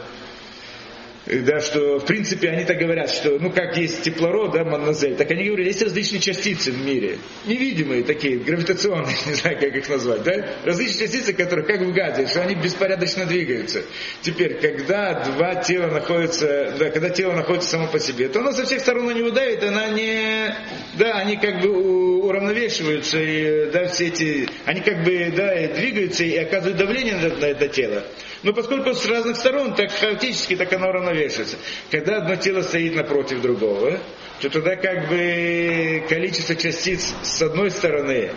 [1.30, 5.30] да, что в принципе они так говорят, что ну как есть теплород, да, Манназель, так
[5.30, 10.24] они говорят, есть различные частицы в мире, невидимые такие, гравитационные, не знаю как их назвать,
[10.24, 13.84] да, различные частицы, которые как в газе, что они беспорядочно двигаются.
[14.22, 18.66] Теперь, когда два тела находятся, да, когда тело находится само по себе, то оно со
[18.66, 20.56] всех сторон на него давит, она не,
[20.98, 26.36] да, они как бы уравновешиваются, и, да, все эти, они как бы, да, двигаются и
[26.38, 28.04] оказывают давление на, на это тело.
[28.42, 31.58] Но поскольку с разных сторон, так хаотически, так оно равновешивается.
[31.92, 34.00] Когда одно тело стоит напротив другого,
[34.42, 38.32] то тогда как бы количество частиц с одной стороны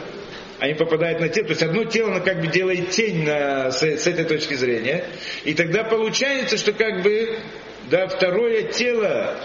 [0.58, 3.82] они попадают на тело, то есть одно тело, оно как бы делает тень на, с,
[3.82, 5.04] с этой точки зрения,
[5.42, 7.36] и тогда получается, что как бы,
[7.90, 9.36] да, второе тело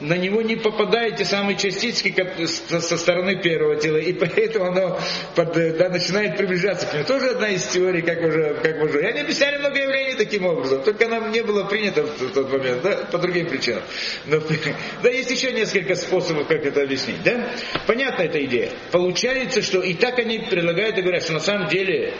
[0.00, 2.14] на него не попадают те самые частички
[2.46, 4.98] со стороны первого тела, и поэтому оно
[5.34, 7.04] под, да, начинает приближаться к нему.
[7.04, 9.02] Тоже одна из теорий, как уже, как уже.
[9.02, 12.82] И они объясняли много явлений таким образом, только нам не было принято в тот момент,
[12.82, 13.82] да, по другим причинам.
[14.26, 14.40] Но,
[15.02, 17.48] да, есть еще несколько способов, как это объяснить, да?
[17.86, 18.70] Понятна эта идея.
[18.92, 22.14] Получается, что и так они предлагают и говорят, что на самом деле,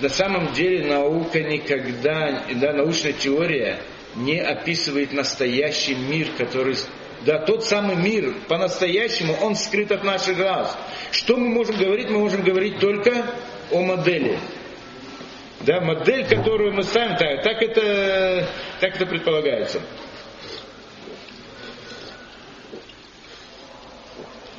[0.00, 3.80] на самом деле наука никогда, да, научная теория
[4.14, 6.76] не описывает настоящий мир, который
[7.24, 10.76] да, тот самый мир по-настоящему, он скрыт от наших глаз.
[11.10, 12.10] Что мы можем говорить?
[12.10, 13.26] Мы можем говорить только
[13.70, 14.38] о модели.
[15.60, 18.46] Да, модель, которую мы ставим, так, так, это,
[18.80, 19.80] так это предполагается.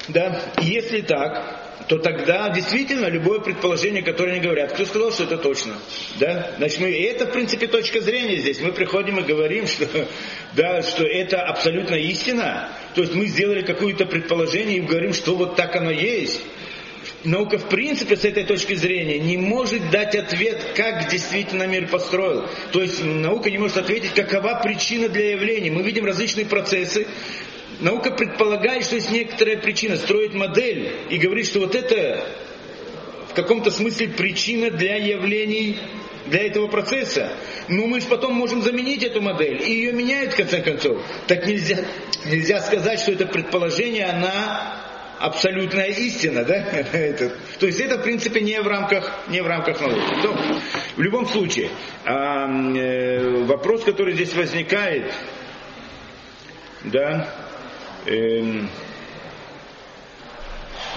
[0.07, 5.37] Да, если так, то тогда действительно любое предположение, которое они говорят, кто сказал, что это
[5.37, 5.75] точно?
[6.19, 6.51] Да?
[6.57, 8.59] Значит, мы, и это, в принципе, точка зрения здесь.
[8.59, 9.87] Мы приходим и говорим, что,
[10.53, 12.69] да, что это абсолютно истина.
[12.93, 16.41] То есть мы сделали какое-то предположение и говорим, что вот так оно есть.
[17.23, 22.45] Наука, в принципе, с этой точки зрения не может дать ответ, как действительно мир построил.
[22.73, 25.69] То есть наука не может ответить, какова причина для явлений.
[25.69, 27.07] Мы видим различные процессы,
[27.79, 32.25] Наука предполагает, что есть некоторая причина, строит модель и говорит, что вот это
[33.29, 35.77] в каком-то смысле причина для явлений
[36.25, 37.31] для этого процесса.
[37.67, 41.01] Но мы же потом можем заменить эту модель, и ее меняют в конце концов.
[41.27, 41.77] Так нельзя,
[42.25, 44.83] нельзя сказать, что это предположение, она
[45.19, 46.55] абсолютная истина, да?
[46.93, 50.21] это, то есть это в принципе не в рамках, не в рамках науки.
[50.21, 50.37] То,
[50.95, 51.69] в любом случае,
[52.05, 55.13] э, вопрос, который здесь возникает,
[56.83, 57.46] да,
[58.07, 58.65] э,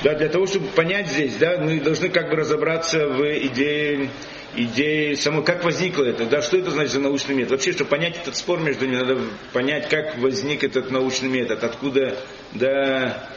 [0.03, 4.09] да, для того, чтобы понять здесь, да, мы должны как бы разобраться в идее,
[4.57, 7.53] идее самой, как возникло это, да, что это значит за научный метод.
[7.53, 9.19] Вообще, чтобы понять этот спор между ними, надо
[9.53, 12.17] понять, как возник этот научный метод, откуда,
[12.53, 13.29] да,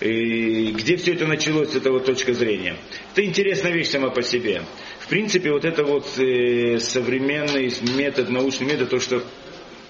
[0.00, 2.76] и где все это началось с этого точка зрения.
[3.12, 4.62] Это интересная вещь сама по себе.
[4.98, 9.22] В принципе, вот это вот э, современный метод, научный метод, то, что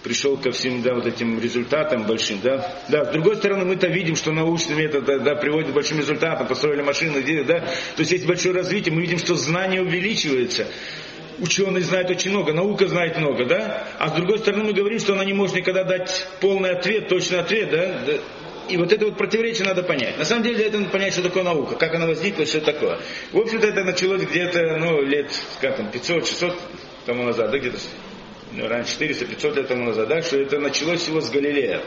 [0.03, 2.41] пришел ко всем да, вот этим результатам большим.
[2.43, 2.83] Да?
[2.89, 6.47] Да, с другой стороны, мы-то видим, что научный метод да, да, приводит к большим результатам,
[6.47, 7.61] построили машины, да?
[7.61, 10.67] то есть есть большое развитие, мы видим, что знание увеличивается
[11.39, 13.89] ученые знают очень много, наука знает много, да?
[13.99, 17.41] А с другой стороны мы говорим, что она не может никогда дать полный ответ, точный
[17.41, 18.13] ответ, да?
[18.69, 20.19] И вот это вот противоречие надо понять.
[20.19, 22.99] На самом деле это надо понять, что такое наука, как она возникла, что такое.
[23.33, 26.55] В общем-то это началось где-то, ну, лет, там, 500-600
[27.07, 27.79] тому назад, да, где-то
[28.55, 31.83] ну, раньше 400-500 лет тому назад, да, что это началось всего с Галилея.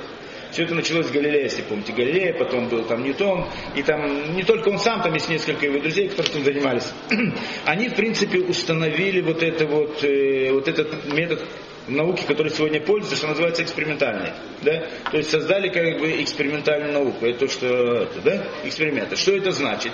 [0.51, 4.43] Все это началось с Галилея, если помните, Галилея, потом был там Ньютон, и там не
[4.43, 6.93] только он сам, там есть несколько его друзей, которые этим занимались.
[7.65, 11.45] Они, в принципе, установили вот, это вот, э, вот этот метод
[11.87, 14.31] науки, который сегодня пользуется, что называется экспериментальной.
[14.61, 14.87] Да?
[15.11, 17.25] То есть создали как бы экспериментальную науку.
[17.25, 18.47] Это то, что это, да?
[18.63, 19.15] эксперименты.
[19.15, 19.91] Что это значит?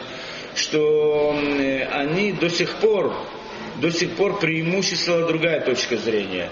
[0.56, 1.36] Что
[1.92, 3.14] они до сих пор
[3.78, 6.50] до сих пор преимуществовала другая точка зрения.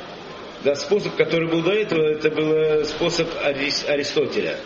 [0.64, 4.58] Да, способ, который был до этого, это был способ Аристотеля.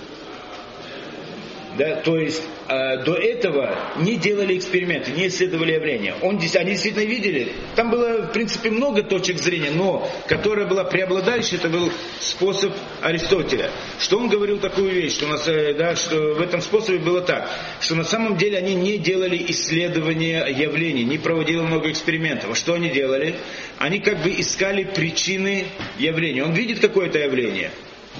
[1.78, 6.14] Да, то есть э, до этого не делали эксперименты, не исследовали явления.
[6.22, 11.58] Он, они действительно видели, там было в принципе много точек зрения, но которая была преобладающей,
[11.58, 13.72] это был способ Аристотеля.
[14.00, 17.22] Что он говорил такую вещь, что, у нас, э, да, что в этом способе было
[17.22, 17.50] так,
[17.82, 22.52] что на самом деле они не делали исследования явлений, не проводили много экспериментов.
[22.52, 23.36] А что они делали?
[23.80, 25.66] Они как бы искали причины
[25.98, 26.44] явления.
[26.44, 27.72] Он видит какое-то явление,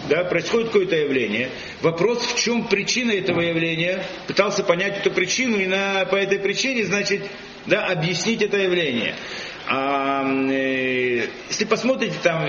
[0.10, 1.50] да, происходит какое-то явление.
[1.82, 6.84] Вопрос, в чем причина этого явления, пытался понять эту причину и на, по этой причине,
[6.84, 7.22] значит,
[7.66, 9.16] да, объяснить это явление.
[9.66, 12.46] А, э, если посмотрите там,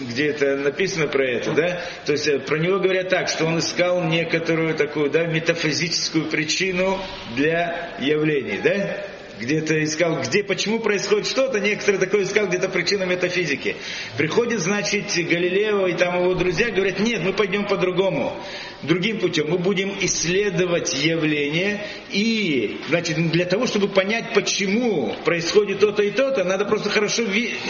[0.00, 3.60] где это написано про это, да, то есть э, про него говорят так, что он
[3.60, 6.98] искал некоторую такую, да, метафизическую причину
[7.36, 9.06] для явлений, да,
[9.40, 13.76] где-то искал, где, почему происходит что-то, некоторые такое искал где-то причину метафизики.
[14.16, 18.36] Приходит, значит, Галилео и там его друзья говорят, нет, мы пойдем по-другому,
[18.82, 19.50] другим путем.
[19.50, 26.44] Мы будем исследовать явление и, значит, для того, чтобы понять, почему происходит то-то и то-то,
[26.44, 27.24] надо просто хорошо,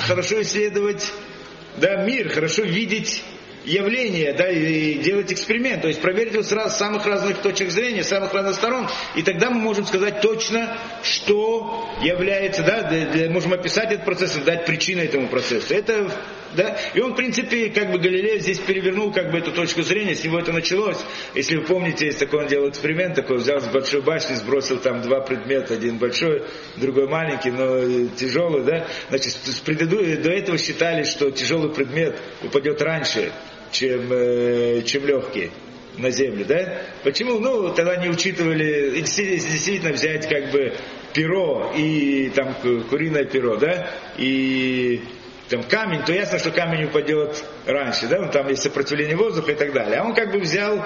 [0.07, 1.13] хорошо исследовать
[1.77, 3.23] да, мир, хорошо видеть
[3.65, 7.71] явление, да, и делать эксперимент, то есть проверить его с, раз, с самых разных точек
[7.71, 13.07] зрения, с самых разных сторон, и тогда мы можем сказать точно, что является, да, для,
[13.07, 15.75] для, можем описать этот процесс, дать причину этому процессу.
[15.75, 16.11] Это,
[16.55, 20.15] да, и он, в принципе, как бы Галилей здесь перевернул как бы эту точку зрения,
[20.15, 20.99] с него это началось.
[21.35, 25.03] Если вы помните, есть такой, он делал эксперимент, такой взял с большой башни, сбросил там
[25.03, 26.43] два предмета, один большой,
[26.77, 29.99] другой маленький, но тяжелый, да, значит, с преду...
[29.99, 33.33] до этого считали, что тяжелый предмет упадет раньше,
[33.73, 35.51] чем, э, чем легкие
[35.99, 36.83] на землю, да?
[37.03, 37.39] Почему?
[37.39, 40.75] Ну, тогда не учитывали, действительно взять как бы
[41.13, 42.55] перо и там
[42.89, 45.03] куриное перо, да, и
[45.49, 49.55] там камень, то ясно, что камень упадет раньше, да, ну, там есть сопротивление воздуха и
[49.55, 49.99] так далее.
[49.99, 50.83] А он как бы взял,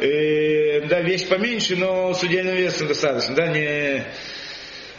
[0.00, 4.04] э, да, вещь поменьше, но с удельным весом достаточно, да, не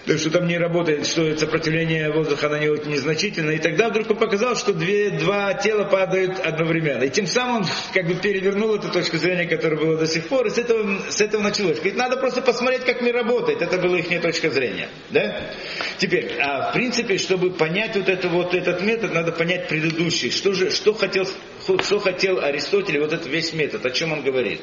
[0.06, 3.52] что там не работает, что сопротивление воздуха на него незначительно.
[3.52, 7.04] И тогда вдруг он показал, что две, два тела падают одновременно.
[7.04, 10.48] И тем самым он как бы перевернул эту точку зрения, которая была до сих пор,
[10.48, 11.78] и с этого, с этого началось.
[11.78, 13.62] Говорит, надо просто посмотреть, как мир работает.
[13.62, 14.90] Это была их точка зрения.
[15.10, 15.52] Да?
[15.98, 20.32] Теперь, а в принципе, чтобы понять вот, это, вот этот метод, надо понять предыдущий.
[20.32, 21.28] Что же, что хотел,
[21.66, 24.62] что хотел Аристотель, вот этот весь метод, о чем он говорит.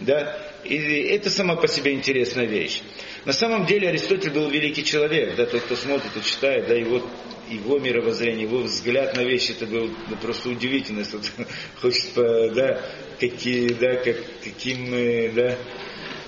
[0.00, 0.51] Да?
[0.64, 2.82] И это сама по себе интересная вещь.
[3.24, 7.02] На самом деле Аристотель был великий человек, да, тот, кто смотрит и читает, да, его,
[7.48, 11.18] его мировоззрение, его взгляд на вещи, это был ну, просто удивительно, если
[11.80, 12.14] хочет,
[12.54, 12.80] да,
[13.18, 15.56] какие, да, как, каким, э, да,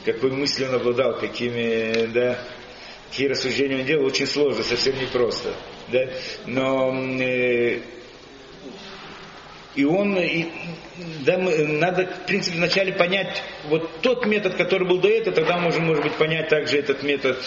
[0.05, 2.39] какой мыслью он обладал, какими, да,
[3.11, 5.55] какие рассуждения он делал, очень сложно, совсем непросто,
[5.93, 6.11] да,
[6.47, 7.81] но э,
[9.75, 10.47] и он, и,
[11.25, 15.59] да, мы, надо, в принципе, вначале понять вот тот метод, который был до этого, тогда
[15.59, 17.39] можем, может быть, понять также этот метод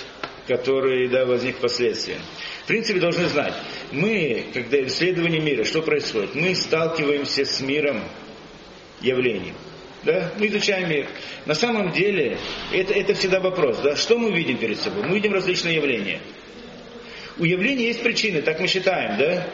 [0.47, 2.15] который да, возник впоследствии.
[2.63, 3.53] В принципе, должны знать,
[3.91, 6.36] мы, когда исследование мира, что происходит?
[6.36, 8.01] Мы сталкиваемся с миром
[9.01, 9.53] явлений.
[10.03, 10.32] Да?
[10.38, 11.07] Мы изучаем мир.
[11.45, 12.38] На самом деле,
[12.71, 13.80] это, это всегда вопрос.
[13.80, 13.95] Да?
[13.95, 15.03] Что мы видим перед собой?
[15.03, 16.21] Мы видим различные явления.
[17.38, 19.47] У явлений есть причины, так мы считаем, да?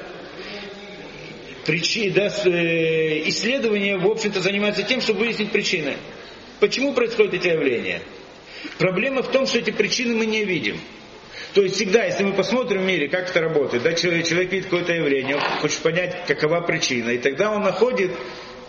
[1.66, 5.96] Причи, да, э, исследования, в общем-то, занимаются тем, чтобы выяснить причины.
[6.60, 8.02] Почему происходят эти явления?
[8.78, 10.78] Проблема в том, что эти причины мы не видим.
[11.54, 14.66] То есть всегда, если мы посмотрим в мире, как это работает, да, человек, человек видит
[14.66, 18.12] какое-то явление, он хочет понять, какова причина, и тогда он находит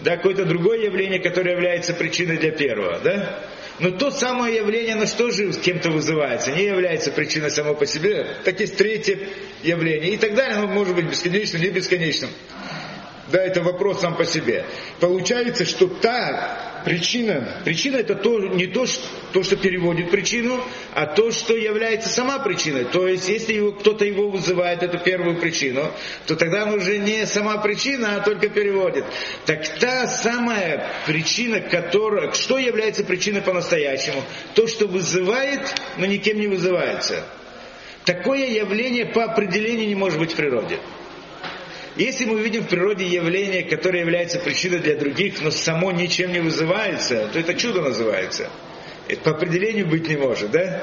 [0.01, 3.01] да, какое-то другое явление, которое является причиной для первого.
[3.01, 3.41] Да?
[3.81, 8.27] Но то самое явление, оно что же кем-то вызывается, не является причиной само по себе,
[8.45, 9.19] так есть третье
[9.63, 10.13] явление.
[10.13, 12.31] И так далее, оно может быть бесконечным, не бесконечным.
[13.29, 14.64] Да, это вопрос сам по себе.
[15.01, 19.03] Получается, что та причина, причина это то, не то, что,
[19.33, 20.61] то, что переводит причину,
[20.93, 22.85] а то, что является сама причиной.
[22.85, 25.91] То есть, если его, кто-то его вызывает, эту первую причину,
[26.27, 29.05] то тогда он уже не сама причина, а только переводит.
[29.47, 34.22] Так та самая причина, которая, что является причиной по-настоящему?
[34.55, 37.25] То, что вызывает, но никем не вызывается.
[38.05, 40.79] Такое явление по определению не может быть в природе.
[41.97, 46.41] Если мы видим в природе явление, которое является причиной для других, но само ничем не
[46.41, 48.51] вызывается, то это чудо называется.
[49.07, 50.83] Это по определению быть не может, да?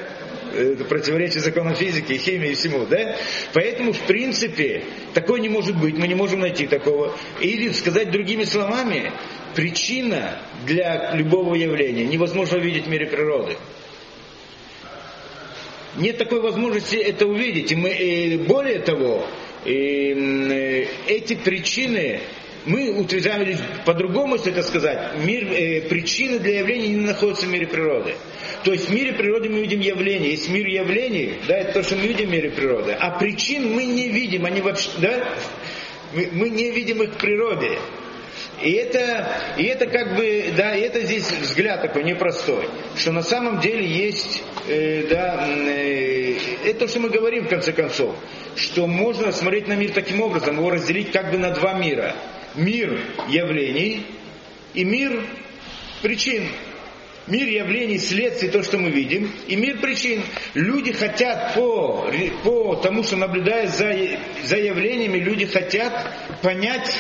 [0.56, 3.18] Это противоречит законам физики, химии и всему, да?
[3.54, 4.84] Поэтому, в принципе,
[5.14, 7.14] такое не может быть, мы не можем найти такого.
[7.42, 9.12] Или сказать другими словами,
[9.54, 13.58] причина для любого явления невозможно увидеть в мире природы.
[15.98, 17.72] Нет такой возможности это увидеть.
[17.74, 19.28] И мы, и более того,
[19.66, 22.22] и э, эти причины
[22.66, 27.68] мы утверждаем, по-другому, если это сказать, мир, э, причины для явлений не находятся в мире
[27.68, 28.16] природы.
[28.64, 30.32] То есть в мире природы мы видим явления.
[30.32, 32.92] Есть мир явлений, да, это то, что мы видим в мире природы.
[32.94, 35.36] А причин мы не видим, они вообще, да,
[36.14, 37.80] мы, мы не видим их в природе.
[38.62, 43.60] И это, и это как бы, да, это здесь взгляд такой непростой, что на самом
[43.60, 46.36] деле есть, э, да, э,
[46.66, 48.16] это то, что мы говорим в конце концов,
[48.56, 52.16] что можно смотреть на мир таким образом, его разделить как бы на два мира.
[52.54, 53.00] Мир
[53.30, 54.06] явлений
[54.74, 55.24] и мир
[56.02, 56.44] причин.
[57.28, 60.24] Мир явлений, следствий, то, что мы видим, и мир причин.
[60.56, 62.12] Люди хотят по,
[62.44, 63.94] по тому, что наблюдая за,
[64.44, 65.94] за явлениями, люди хотят
[66.42, 66.92] понять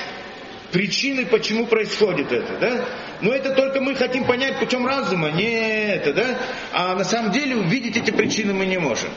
[0.71, 2.85] причины, почему происходит это, да?
[3.21, 5.51] Но это только мы хотим понять путем разума, не
[5.93, 6.39] это, да?
[6.73, 9.09] А на самом деле увидеть эти причины мы не можем.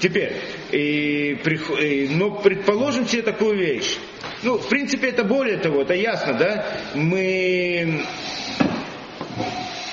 [0.00, 0.36] Теперь,
[0.72, 1.38] и,
[1.80, 3.96] и, но предположим себе такую вещь.
[4.42, 6.66] Ну, в принципе, это более того, это ясно, да?
[6.94, 8.02] Мы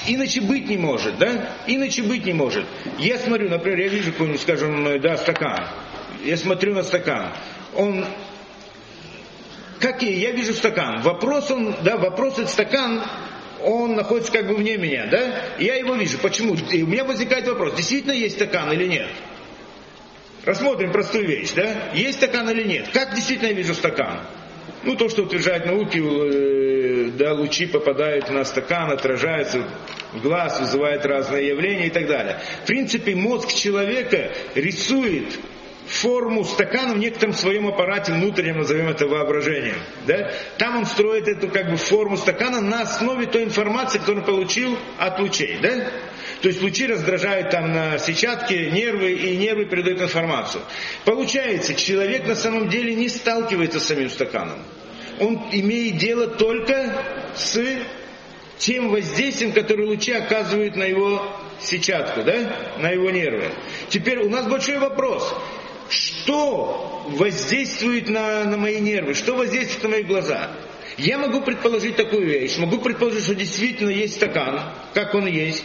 [0.07, 1.49] иначе быть не может, да?
[1.67, 2.65] Иначе быть не может.
[2.97, 5.67] Я смотрю, например, я вижу какой-нибудь, скажем, да, стакан.
[6.23, 7.33] Я смотрю на стакан.
[7.75, 8.05] Он
[9.79, 11.01] как я, я вижу стакан.
[11.01, 13.03] Вопрос он, да, вопрос этот стакан,
[13.63, 15.43] он находится как бы вне меня, да?
[15.59, 16.17] Я его вижу.
[16.19, 16.55] Почему?
[16.71, 19.07] И у меня возникает вопрос, действительно есть стакан или нет?
[20.45, 21.91] Рассмотрим простую вещь, да?
[21.93, 22.89] Есть стакан или нет?
[22.93, 24.21] Как действительно я вижу стакан?
[24.83, 29.67] Ну, то, что утверждают науки, э, да, лучи попадают на стакан, отражаются
[30.13, 32.39] в глаз, вызывают разные явления и так далее.
[32.63, 35.37] В принципе, мозг человека рисует
[35.87, 39.77] форму стакана в некотором своем аппарате внутреннем, назовем это воображением.
[40.05, 40.31] Да?
[40.57, 44.77] Там он строит эту как бы форму стакана на основе той информации, которую он получил
[44.97, 45.57] от лучей.
[45.61, 45.89] Да?
[46.41, 50.63] То есть лучи раздражают там на сетчатке нервы, и нервы передают информацию.
[51.05, 54.59] Получается, человек на самом деле не сталкивается с самим стаканом.
[55.19, 57.03] Он имеет дело только
[57.35, 57.59] с
[58.59, 61.23] тем воздействием, которое лучи оказывают на его
[61.59, 62.55] сетчатку, да?
[62.79, 63.49] на его нервы.
[63.89, 65.33] Теперь у нас большой вопрос.
[65.89, 69.13] Что воздействует на, на мои нервы?
[69.13, 70.51] Что воздействует на мои глаза?
[70.97, 72.57] Я могу предположить такую вещь.
[72.57, 74.61] Могу предположить, что действительно есть стакан,
[74.93, 75.63] как он есть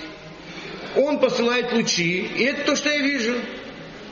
[0.96, 3.34] он посылает лучи, и это то, что я вижу.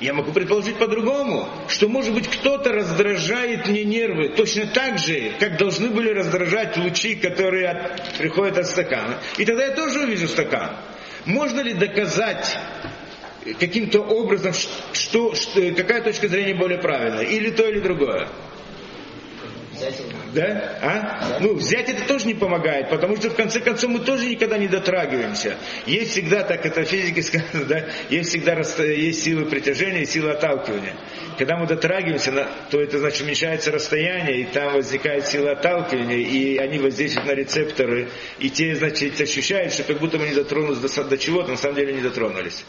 [0.01, 5.59] Я могу предположить по-другому, что может быть кто-то раздражает мне нервы точно так же, как
[5.59, 9.19] должны были раздражать лучи, которые от, приходят от стакана.
[9.37, 10.71] И тогда я тоже увижу стакан.
[11.27, 12.57] Можно ли доказать
[13.59, 14.53] каким-то образом,
[14.93, 18.29] что, что, какая точка зрения более правильная, или то, или другое?
[20.35, 20.79] Да?
[20.83, 21.39] А?
[21.41, 24.69] Ну, взять это тоже не помогает, потому что в конце концов мы тоже никогда не
[24.69, 25.57] дотрагиваемся.
[25.87, 30.95] Есть всегда, так это физики сказано, да, есть всегда есть силы притяжения и силы отталкивания.
[31.39, 36.79] Когда мы дотрагиваемся, то это значит уменьшается расстояние, и там возникает сила отталкивания, и они
[36.79, 41.19] воздействуют на рецепторы, и те, значит, ощущают, что как будто мы не дотронулись до, до
[41.19, 42.65] чего-то, на самом деле не дотронулись.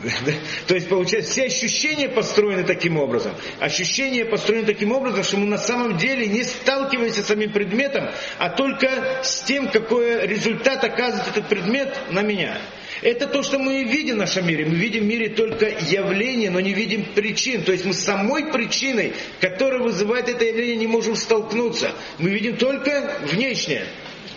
[0.66, 3.32] То есть, получается, все ощущения построены таким образом.
[3.58, 8.08] Ощущения построены таким образом, что мы на самом деле не сталкиваемся с самим предметом,
[8.38, 12.58] а только с тем, какой результат оказывает этот предмет на меня.
[13.02, 14.66] Это то, что мы видим в нашем мире.
[14.66, 17.62] Мы видим в мире только явление, но не видим причин.
[17.62, 21.92] То есть мы с самой причиной, которая вызывает это явление, не можем столкнуться.
[22.18, 23.86] Мы видим только внешнее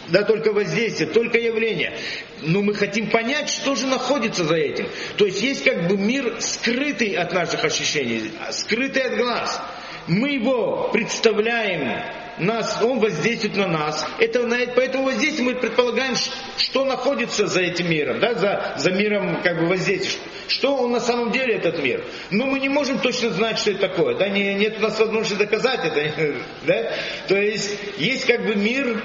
[0.09, 1.97] да, только воздействие, только явление.
[2.41, 4.87] Но мы хотим понять, что же находится за этим.
[5.17, 9.61] То есть есть как бы мир скрытый от наших ощущений, скрытый от глаз.
[10.07, 12.03] Мы его представляем,
[12.37, 14.05] нас, он воздействует на нас.
[14.19, 14.41] Это,
[14.75, 16.15] по этому воздействию мы предполагаем,
[16.57, 20.19] что находится за этим миром, да, за, за миром как бы воздействия.
[20.47, 22.03] Что он на самом деле этот мир.
[22.31, 24.15] Но мы не можем точно знать, что это такое.
[24.17, 26.03] Да, не, нет у нас возможности доказать это.
[26.65, 26.91] Да?
[27.27, 29.01] То есть есть как бы мир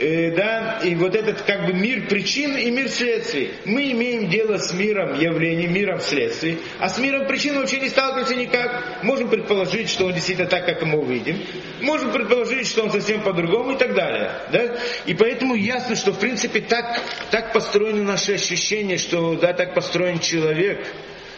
[0.00, 3.50] э, да, и вот этот как бы мир причин и мир следствий.
[3.64, 8.34] Мы имеем дело с миром явлений, миром следствий, а с миром причин вообще не сталкиваемся
[8.34, 9.02] никак.
[9.02, 11.38] Можем предположить, что он действительно так, как мы увидим.
[11.80, 14.30] Можем предположить, что он совсем по-другому и так далее.
[14.52, 14.76] Да?
[15.06, 20.18] И поэтому ясно, что в принципе так, так построены наши ощущения, что да, так построен
[20.18, 20.86] человек,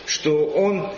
[0.07, 0.91] что он,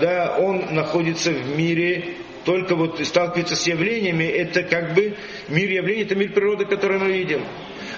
[0.00, 2.16] да, он находится в мире
[2.48, 5.14] только вот сталкивается с явлениями, это как бы
[5.48, 7.44] мир явлений, это мир природы, который мы видим.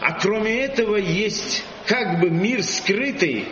[0.01, 3.45] А кроме этого есть как бы мир скрытый,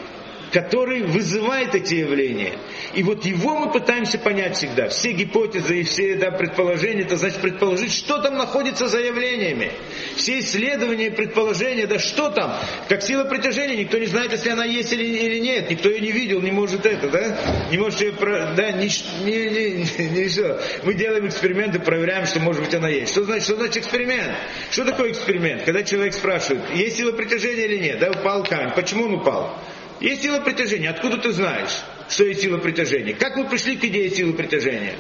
[0.53, 2.55] который вызывает эти явления.
[2.95, 4.89] И вот его мы пытаемся понять всегда.
[4.89, 9.73] Все гипотезы и все да, предположения, это значит предположить, что там находится за явлениями.
[10.17, 12.57] Все исследования, предположения, да что там,
[12.89, 16.13] как сила притяжения, никто не знает, если она есть или, или нет, никто ее не
[16.13, 17.39] видел, не может это, да,
[17.71, 18.89] не может ее, да, не,
[19.25, 20.59] не, не, не, все.
[20.83, 23.13] Мы делаем эксперименты, проверяем, что может быть она есть.
[23.13, 24.33] Что значит, что значит эксперимент?
[24.71, 25.65] Что такое эксперимент?
[25.65, 29.59] Когда человек спрашивает, есть сила притяжения или нет, да, упал камень, почему он упал?
[30.01, 30.91] Есть сила притяжения.
[30.91, 31.73] Откуда ты знаешь,
[32.09, 33.15] что есть сила притяжения?
[33.15, 34.95] Как мы пришли к идее силы притяжения?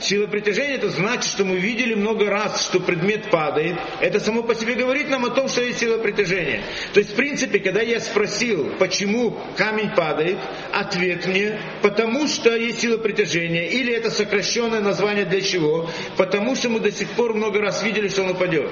[0.00, 3.76] Сила притяжения это значит, что мы видели много раз, что предмет падает.
[4.00, 6.62] Это само по себе говорит нам о том, что есть сила притяжения.
[6.92, 10.38] То есть, в принципе, когда я спросил, почему камень падает,
[10.72, 13.68] ответ мне, потому что есть сила притяжения.
[13.68, 15.90] Или это сокращенное название для чего?
[16.16, 18.70] Потому что мы до сих пор много раз видели, что он упадет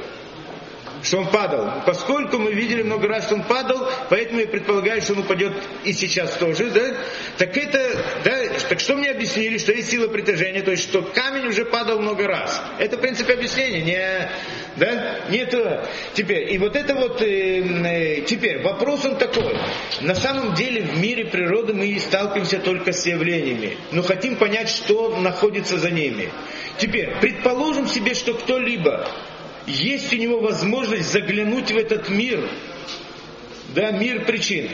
[1.02, 1.82] что он падал.
[1.84, 5.52] Поскольку мы видели много раз, что он падал, поэтому я предполагаю, что он упадет
[5.84, 6.96] и сейчас тоже, да?
[7.38, 8.38] Так это, да,
[8.68, 12.26] так что мне объяснили, что есть сила притяжения, то есть что камень уже падал много
[12.26, 12.62] раз.
[12.78, 14.30] Это, в принципе, объяснение, не,
[14.76, 15.16] да?
[15.28, 15.54] Нет,
[16.14, 19.56] теперь, и вот это вот, э, э, теперь, вопрос он такой.
[20.00, 25.16] На самом деле в мире природы мы сталкиваемся только с явлениями, но хотим понять, что
[25.16, 26.30] находится за ними.
[26.78, 29.08] Теперь, предположим себе, что кто-либо
[29.66, 32.48] есть у него возможность заглянуть в этот мир,
[33.74, 34.70] да, мир причин.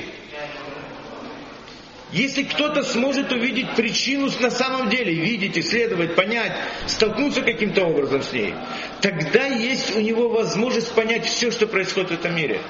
[2.10, 6.52] Если кто-то сможет увидеть причину на самом деле, видеть, исследовать, понять,
[6.86, 8.54] столкнуться каким-то образом с ней,
[9.02, 12.60] тогда есть у него возможность понять все, что происходит в этом мире.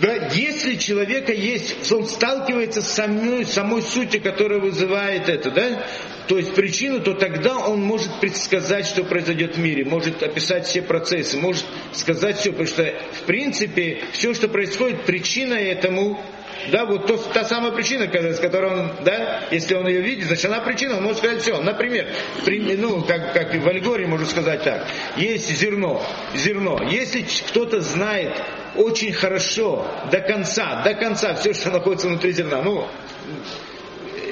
[0.00, 5.86] Да, если человека есть, он сталкивается с самой, самой сутью, которая вызывает это, да,
[6.28, 10.82] то есть причину, то тогда он может предсказать, что произойдет в мире, может описать все
[10.82, 16.20] процессы, может сказать все, потому что в принципе все, что происходит, причина этому
[16.70, 20.46] да, вот то, та самая причина, с которой он, да, если он ее видит, значит
[20.46, 21.60] она причина, он может сказать все.
[21.60, 22.08] Например,
[22.44, 24.86] при, ну, как, как в аллегории можно сказать так,
[25.16, 26.02] есть зерно,
[26.34, 26.82] зерно.
[26.90, 28.32] Если кто-то знает
[28.74, 32.86] очень хорошо, до конца, до конца все, что находится внутри зерна, ну,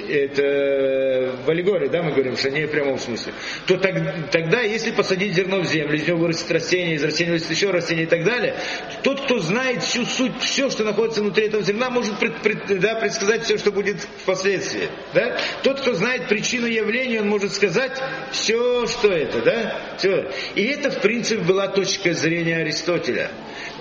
[0.08, 3.32] это в аллегории, да, мы говорим, что не в прямом смысле,
[3.66, 7.50] то так, тогда, если посадить зерно в землю, из него вырастет растение, из растения вырастет
[7.50, 8.54] еще растение и так далее,
[9.02, 12.94] тот, кто знает всю суть, все, что находится внутри этого зерна, может пред, пред, да,
[12.96, 14.88] предсказать все, что будет впоследствии.
[15.12, 15.38] Да?
[15.62, 17.92] Тот, кто знает причину явления, он может сказать
[18.32, 19.40] все, что это.
[19.42, 19.96] Да?
[19.98, 20.30] Все.
[20.54, 23.30] И это, в принципе, была точка зрения Аристотеля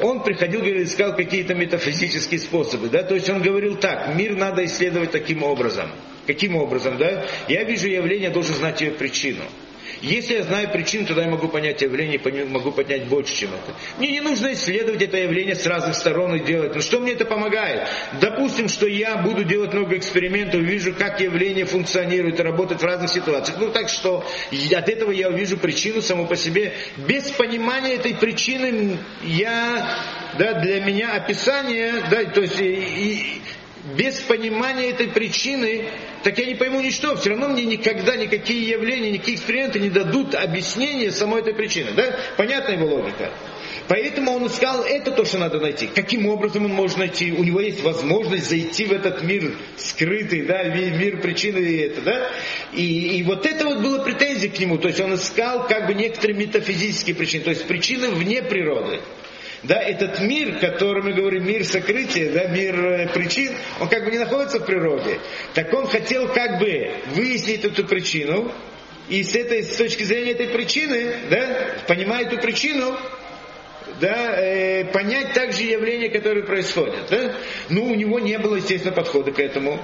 [0.01, 4.65] он приходил, говорит, искал какие-то метафизические способы, да, то есть он говорил так, мир надо
[4.65, 5.89] исследовать таким образом.
[6.27, 7.25] Каким образом, да?
[7.47, 9.43] Я вижу явление, должен знать ее причину.
[10.03, 13.73] Если я знаю причину, тогда я могу понять явление, могу понять больше, чем это.
[13.97, 16.75] Мне не нужно исследовать это явление с разных сторон и делать.
[16.75, 17.87] Но что мне это помогает?
[18.19, 23.11] Допустим, что я буду делать много экспериментов, вижу, как явление функционирует и работает в разных
[23.11, 23.57] ситуациях.
[23.59, 26.73] Ну так что от этого я увижу причину саму по себе.
[26.97, 29.99] Без понимания этой причины я,
[30.37, 33.41] да, для меня описание, да, то есть и, и,
[33.83, 35.89] без понимания этой причины,
[36.23, 37.15] так я не пойму ничто.
[37.17, 41.91] Все равно мне никогда никакие явления, никакие эксперименты не дадут объяснения самой этой причины.
[41.91, 42.15] Да?
[42.37, 43.31] Понятна его логика?
[43.87, 45.87] Поэтому он искал это то, что надо найти.
[45.87, 47.33] Каким образом он может найти?
[47.33, 52.31] У него есть возможность зайти в этот мир скрытый, да, мир причины и это, да.
[52.71, 54.77] И, и вот это вот было претензия к нему.
[54.77, 59.01] То есть он искал как бы некоторые метафизические причины, то есть причины вне природы.
[59.63, 64.11] Да, этот мир, который мы говорим, мир сокрытия, да, мир э, причин, он как бы
[64.11, 65.19] не находится в природе.
[65.53, 68.51] Так он хотел как бы выяснить эту причину,
[69.07, 72.97] и с этой с точки зрения этой причины, да, понимая эту причину,
[74.01, 77.07] да, э, понять также явления, которые происходят.
[77.09, 77.35] Да?
[77.69, 79.79] Но у него не было, естественно, подхода к этому.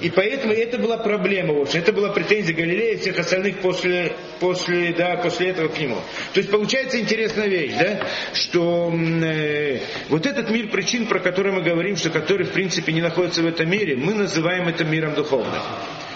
[0.00, 4.92] И поэтому это была проблема, общем, это была претензия Галилея и всех остальных после, после,
[4.92, 5.96] да, после этого к нему.
[6.32, 11.62] То есть получается интересная вещь, да, что э, вот этот мир причин, про который мы
[11.62, 15.62] говорим, что который в принципе не находится в этом мире, мы называем это миром духовным.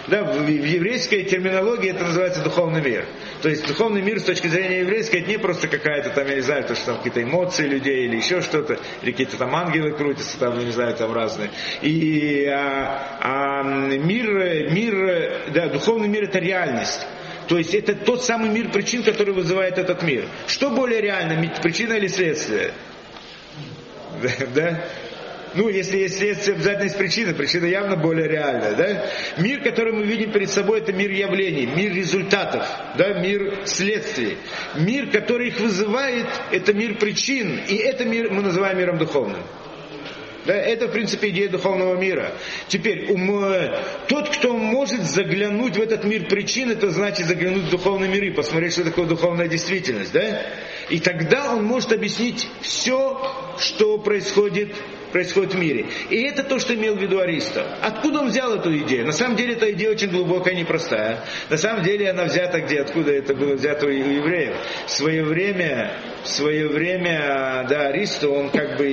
[0.08, 3.06] Да, в еврейской терминологии это называется духовный мир.
[3.42, 6.42] То есть духовный мир с точки зрения еврейской это не просто какая-то там, я не
[6.42, 10.38] знаю, то, что там какие-то эмоции людей или еще что-то, или какие-то там ангелы крутятся,
[10.38, 11.50] там, я не знаю, там разные.
[11.82, 17.04] И а, а мир, мир, да, духовный мир это реальность.
[17.48, 20.26] То есть это тот самый мир причин, который вызывает этот мир.
[20.46, 22.72] Что более реально, причина или следствие?
[24.54, 24.80] Да?
[25.56, 27.32] Ну, если есть следствие, обязательно есть причина.
[27.32, 28.74] Причина явно более реальная.
[28.74, 29.42] Да?
[29.42, 33.14] Мир, который мы видим перед собой, это мир явлений, мир результатов, да?
[33.14, 34.36] мир следствий.
[34.74, 37.58] Мир, который их вызывает, это мир причин.
[37.68, 39.40] И это мир мы называем миром духовным.
[40.44, 42.32] Да, это, в принципе, идея духовного мира.
[42.68, 47.70] Теперь, ум, э, тот, кто может заглянуть в этот мир причин, это значит заглянуть в
[47.70, 50.12] духовный мир и посмотреть, что такое духовная действительность.
[50.12, 50.42] Да?
[50.88, 53.20] И тогда он может объяснить все,
[53.58, 54.72] что происходит
[55.12, 55.86] происходит в мире.
[56.10, 57.78] И это то, что имел в виду Аристо.
[57.82, 59.06] Откуда он взял эту идею?
[59.06, 61.20] На самом деле эта идея очень глубокая и непростая.
[61.50, 62.80] На самом деле она взята где?
[62.80, 64.54] Откуда это было взято у евреев?
[64.86, 65.92] В свое время,
[66.22, 68.86] в свое время, да, Аристо, он как бы,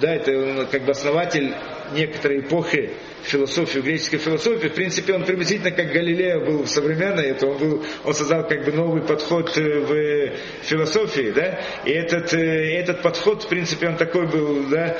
[0.00, 1.54] да, это как бы основатель
[1.92, 2.92] некоторой эпохи
[3.22, 7.84] философию, греческой философии, в принципе, он приблизительно как Галилео был в современной, это он, был,
[8.04, 13.44] он создал как бы новый подход э, в философии, да, и этот, э, этот подход,
[13.44, 14.96] в принципе, он такой был, да,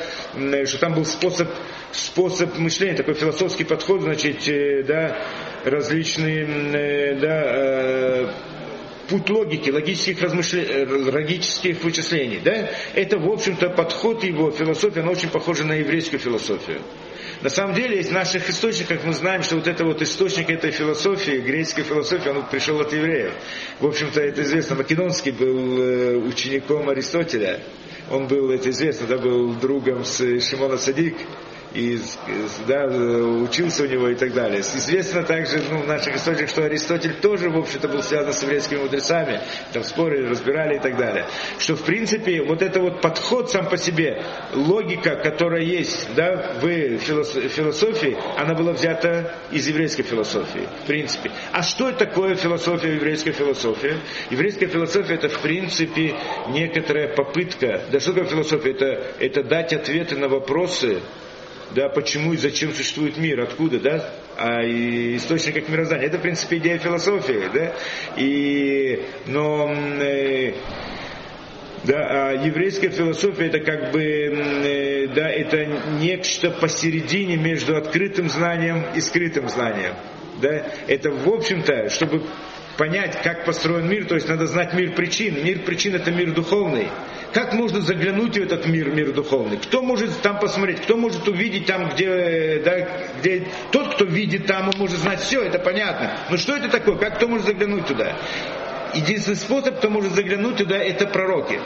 [0.66, 1.49] что там был способ,
[1.92, 5.18] способ мышления, такой философский подход, значит, э, да,
[5.64, 8.34] различные, да,
[9.09, 10.87] путь логики, логических, размышле...
[10.87, 12.41] логических вычислений.
[12.43, 12.71] Да?
[12.95, 16.83] Это, в общем-то, подход его, философия, она очень похожа на еврейскую философию.
[17.43, 21.39] На самом деле, из наших источников мы знаем, что вот это вот источник этой философии,
[21.39, 23.33] греческой философии, он пришел от евреев.
[23.81, 24.77] В общем-то, это известно.
[24.77, 27.61] Македонский был э, учеником Аристотеля.
[28.11, 31.17] Он был, это известно, да, был другом с Шимона Садик
[31.75, 31.99] и
[32.67, 34.61] да, учился у него и так далее.
[34.61, 38.79] Известно также ну, в наших источниках, что Аристотель тоже, в общем-то, был связан с еврейскими
[38.79, 39.41] мудрецами,
[39.73, 41.27] там спорили, разбирали и так далее.
[41.59, 44.23] Что, в принципе, вот это вот подход сам по себе,
[44.55, 51.31] логика, которая есть да, в философии, она была взята из еврейской философии, в принципе.
[51.53, 53.97] А что такое философия, еврейская философия?
[54.31, 56.14] Еврейская философия это, в принципе,
[56.49, 58.71] некоторая попытка, да что такое философия?
[58.71, 58.87] Это,
[59.19, 61.01] это дать ответы на вопросы,
[61.75, 66.07] да, почему и зачем существует мир, откуда, да, а и источниках мироздания.
[66.07, 67.75] Это, в принципе, идея философии, да,
[68.17, 70.55] и, но, э,
[71.85, 75.67] да, а еврейская философия это как бы, э, да, это
[76.01, 79.95] нечто посередине между открытым знанием и скрытым знанием.
[80.41, 82.23] Да, это в общем-то, чтобы
[82.77, 85.43] понять, как построен мир, то есть надо знать мир причин.
[85.45, 86.89] Мир причин это мир духовный.
[87.33, 89.59] Как можно заглянуть в этот мир, мир духовный?
[89.59, 90.83] Кто может там посмотреть?
[90.83, 92.89] Кто может увидеть там, где, да,
[93.20, 96.18] где тот, кто видит там, он может знать все, это понятно.
[96.31, 96.97] Но что это такое?
[96.97, 98.16] Как кто может заглянуть туда?
[98.95, 101.61] Единственный способ, кто может заглянуть туда, это пророки.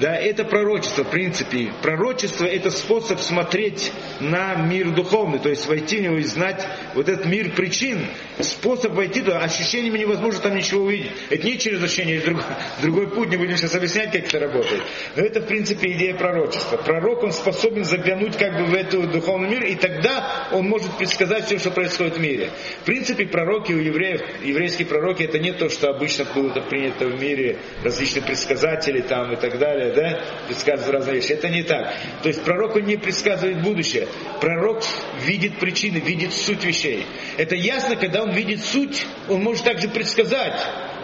[0.00, 1.72] Да, это пророчество, в принципе.
[1.82, 7.08] Пророчество это способ смотреть на мир духовный, то есть войти в него и знать вот
[7.08, 8.06] этот мир причин.
[8.38, 11.10] Способ войти туда, ощущениями невозможно там ничего увидеть.
[11.30, 12.44] Это не через ощущение, это другой,
[12.80, 14.82] другой путь, не будем сейчас объяснять, как это работает.
[15.16, 16.76] Но это, в принципе, идея пророчества.
[16.76, 21.46] Пророк, он способен заглянуть как бы в этот духовный мир, и тогда он может предсказать
[21.46, 22.50] все, что происходит в мире.
[22.82, 27.20] В принципе, пророки у евреев, еврейские пророки, это не то, что обычно было принято в
[27.20, 31.32] мире, различные предсказатели там и так далее да, предсказывает разные вещи.
[31.32, 31.94] Это не так.
[32.22, 34.08] То есть пророк он не предсказывает будущее.
[34.40, 34.82] Пророк
[35.24, 37.06] видит причины, видит суть вещей.
[37.36, 40.58] Это ясно, когда он видит суть, он может также предсказать.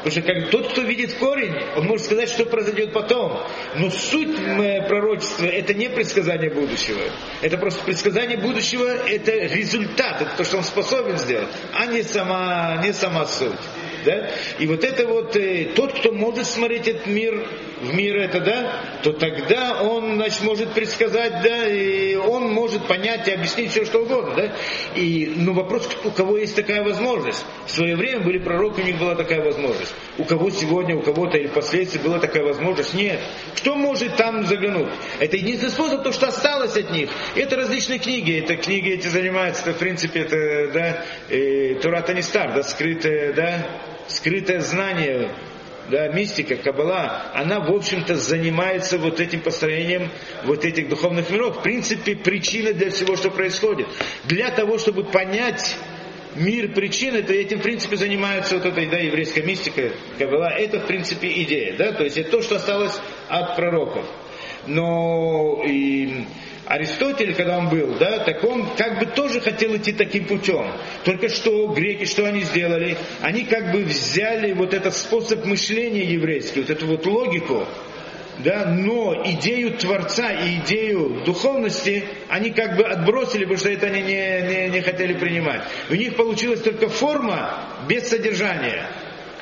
[0.04, 3.40] Потому что как, тот, кто видит корень, он может сказать, что произойдет потом.
[3.76, 7.00] Но суть пророчества это не предсказание будущего.
[7.40, 12.82] Это просто предсказание будущего, это результат, это то, что он способен сделать, а не сама,
[12.84, 13.52] не сама суть.
[14.04, 14.28] да?
[14.58, 17.48] И вот это вот, э, тот, кто может смотреть этот мир,
[17.84, 23.28] в мир это, да, то тогда он, значит, может предсказать, да, и он может понять
[23.28, 24.56] и объяснить все, что угодно, да?
[24.94, 27.44] И, ну, вопрос, у кого есть такая возможность.
[27.66, 29.94] В свое время были пророки, у них была такая возможность.
[30.18, 33.20] У кого сегодня, у кого-то или впоследствии была такая возможность, нет.
[33.56, 34.88] Кто может там заглянуть?
[35.20, 37.10] Это единственный способ, то, что осталось от них.
[37.34, 42.54] Это различные книги, это книги эти занимаются, в принципе, это, да, э, Турата не стар,
[42.54, 43.66] да, скрытое, да,
[44.08, 45.30] скрытое знание,
[45.90, 50.10] да, мистика, кабала, она, в общем-то, занимается вот этим построением
[50.44, 51.58] вот этих духовных миров.
[51.58, 53.86] В принципе, причина для всего, что происходит.
[54.24, 55.76] Для того, чтобы понять
[56.36, 60.48] мир причины, то этим, в принципе, занимается вот этой да, еврейская мистика, кабала.
[60.48, 61.76] Это, в принципе, идея.
[61.76, 61.92] Да?
[61.92, 64.06] То есть это то, что осталось от пророков.
[64.66, 66.24] Но и
[66.66, 70.66] Аристотель, когда он был, да, так он как бы тоже хотел идти таким путем.
[71.04, 72.96] Только что греки, что они сделали?
[73.20, 77.66] Они как бы взяли вот этот способ мышления еврейский, вот эту вот логику,
[78.38, 84.00] да, но идею Творца и идею духовности они как бы отбросили, потому что это они
[84.02, 85.62] не, не, не хотели принимать.
[85.90, 88.88] У них получилась только форма без содержания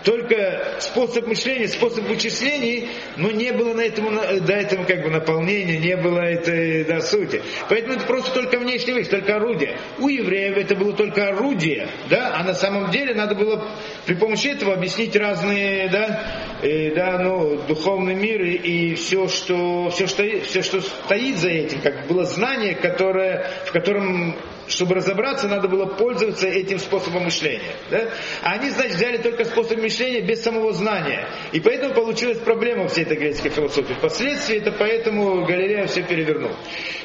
[0.05, 5.79] только способ мышления, способ вычислений, но не было на этом, до этого как бы наполнения,
[5.79, 7.43] не было этой до сути.
[7.69, 9.79] Поэтому это просто только внешняя вещь, только орудие.
[9.99, 13.69] У евреев это было только орудие, да, а на самом деле надо было
[14.07, 19.91] при помощи этого объяснить разные, да, э, да, ну, духовный мир и, и все, что,
[19.91, 24.37] все, что, все, что стоит за этим, как было знание, которое, в котором
[24.69, 27.75] чтобы разобраться, надо было пользоваться этим способом мышления.
[27.91, 28.09] Да?
[28.43, 31.29] А они, значит, взяли только способ мышления без самого знания.
[31.53, 33.95] И поэтому получилась проблема всей этой греческой философии.
[33.95, 36.53] Впоследствии это поэтому Галилея все перевернул.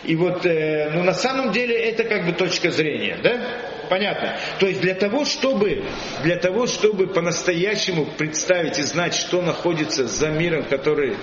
[0.04, 3.20] И вот, э, ну на самом деле это как бы точка зрения.
[3.22, 3.42] Да?
[3.90, 4.38] Понятно.
[4.60, 5.84] То есть для того, чтобы,
[6.24, 11.16] для того, чтобы по-настоящему представить и знать, что находится за миром, который,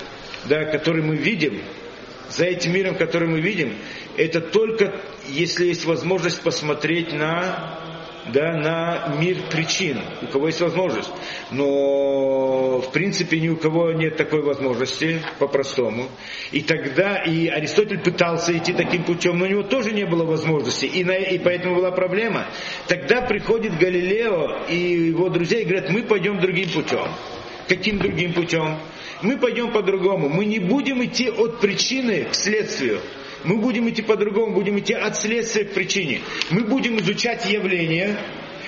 [0.46, 1.62] да, который мы видим,
[2.30, 3.74] за этим миром, который мы видим,
[4.16, 7.78] это только если есть возможность посмотреть на,
[8.32, 11.10] да, на мир причин, у кого есть возможность.
[11.50, 16.08] Но в принципе ни у кого нет такой возможности, по-простому.
[16.52, 20.86] И тогда и Аристотель пытался идти таким путем, но у него тоже не было возможности,
[20.86, 22.46] и, на, и поэтому была проблема.
[22.86, 24.76] Тогда приходит Галилео и
[25.08, 27.06] его друзья и говорят, мы пойдем другим путем.
[27.68, 28.78] Каким другим путем?
[29.24, 30.28] Мы пойдем по-другому.
[30.28, 33.00] Мы не будем идти от причины к следствию.
[33.42, 36.20] Мы будем идти по-другому, будем идти от следствия к причине.
[36.50, 38.18] Мы будем изучать явления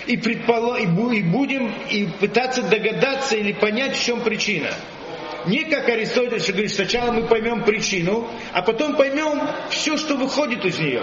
[0.06, 0.76] и, предполо...
[0.76, 4.70] и будем и пытаться догадаться или понять, в чем причина.
[5.46, 10.64] Не как Аристотель, что говорит, сначала мы поймем причину, а потом поймем все, что выходит
[10.64, 11.02] из нее.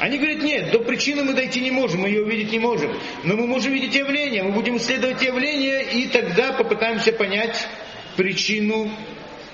[0.00, 2.96] Они говорят, нет, до причины мы дойти не можем, мы ее увидеть не можем.
[3.24, 7.68] Но мы можем видеть явление, мы будем исследовать явление, и тогда попытаемся понять
[8.16, 8.90] причину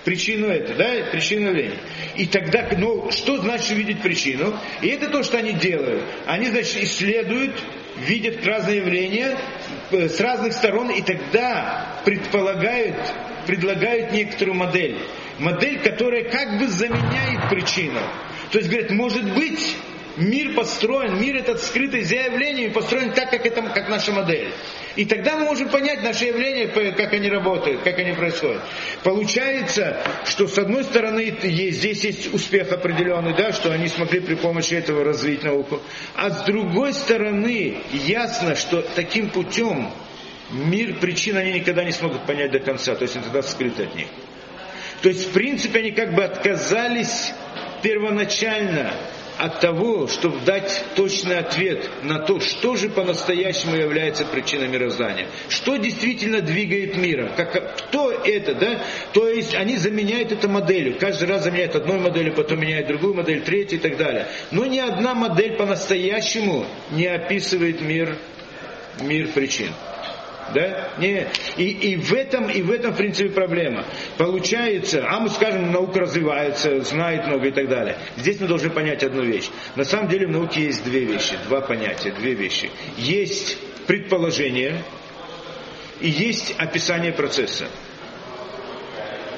[0.04, 1.78] причину это, да, причину явления.
[2.16, 4.58] И тогда, ну, что значит увидеть причину?
[4.82, 6.02] И это то, что они делают.
[6.26, 7.61] Они, значит, исследуют,
[8.06, 9.38] видят разные явления
[9.90, 12.96] э, с разных сторон, и тогда предполагают,
[13.46, 14.98] предлагают некоторую модель.
[15.38, 18.00] Модель, которая как бы заменяет причину.
[18.50, 19.76] То есть, говорят, может быть,
[20.21, 24.53] мир построен, мир этот скрытый за явлениями построен так, как, это, как наша модель.
[24.97, 28.61] И тогда мы можем понять наши явления, как они работают, как они происходят.
[29.03, 34.35] Получается, что с одной стороны есть, здесь есть успех определенный, да, что они смогли при
[34.35, 35.81] помощи этого развить науку.
[36.14, 39.91] А с другой стороны, ясно, что таким путем
[40.51, 43.95] мир причин они никогда не смогут понять до конца, то есть он тогда скрыт от
[43.95, 44.09] них.
[45.03, 47.33] То есть, в принципе, они как бы отказались
[47.83, 48.93] первоначально
[49.41, 55.76] от того, чтобы дать точный ответ на то, что же по-настоящему является причиной мироздания, что
[55.76, 58.82] действительно двигает миром, как, кто это, да,
[59.14, 63.41] то есть они заменяют это моделью, каждый раз заменяют одной моделью, потом меняют другую модель,
[63.41, 64.26] третью и так далее.
[64.51, 68.18] Но ни одна модель по-настоящему не описывает мир,
[69.01, 69.70] мир причин.
[70.55, 70.90] Да?
[70.98, 71.28] Не.
[71.57, 73.84] И, и, в этом, и в этом, в принципе, проблема.
[74.18, 77.96] Получается, а мы скажем, наука развивается, знает много и так далее.
[78.16, 79.48] Здесь мы должны понять одну вещь.
[79.76, 82.70] На самом деле в науке есть две вещи, два понятия, две вещи.
[82.96, 84.82] Есть предположение
[86.01, 87.66] и есть описание процесса.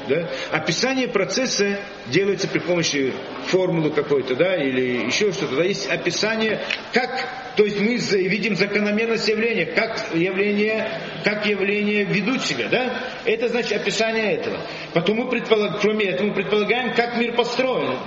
[0.09, 0.29] Да?
[0.51, 3.13] Описание процесса делается при помощи
[3.47, 5.57] формулы какой-то, да, или еще что-то.
[5.57, 6.61] Да, есть описание,
[6.93, 10.91] как, то есть мы видим закономерность явления, как явление,
[11.25, 12.99] как явление ведут себя, да.
[13.25, 14.59] Это значит описание этого.
[14.93, 17.99] Потом мы предполагаем, кроме этого, мы предполагаем, как мир построен.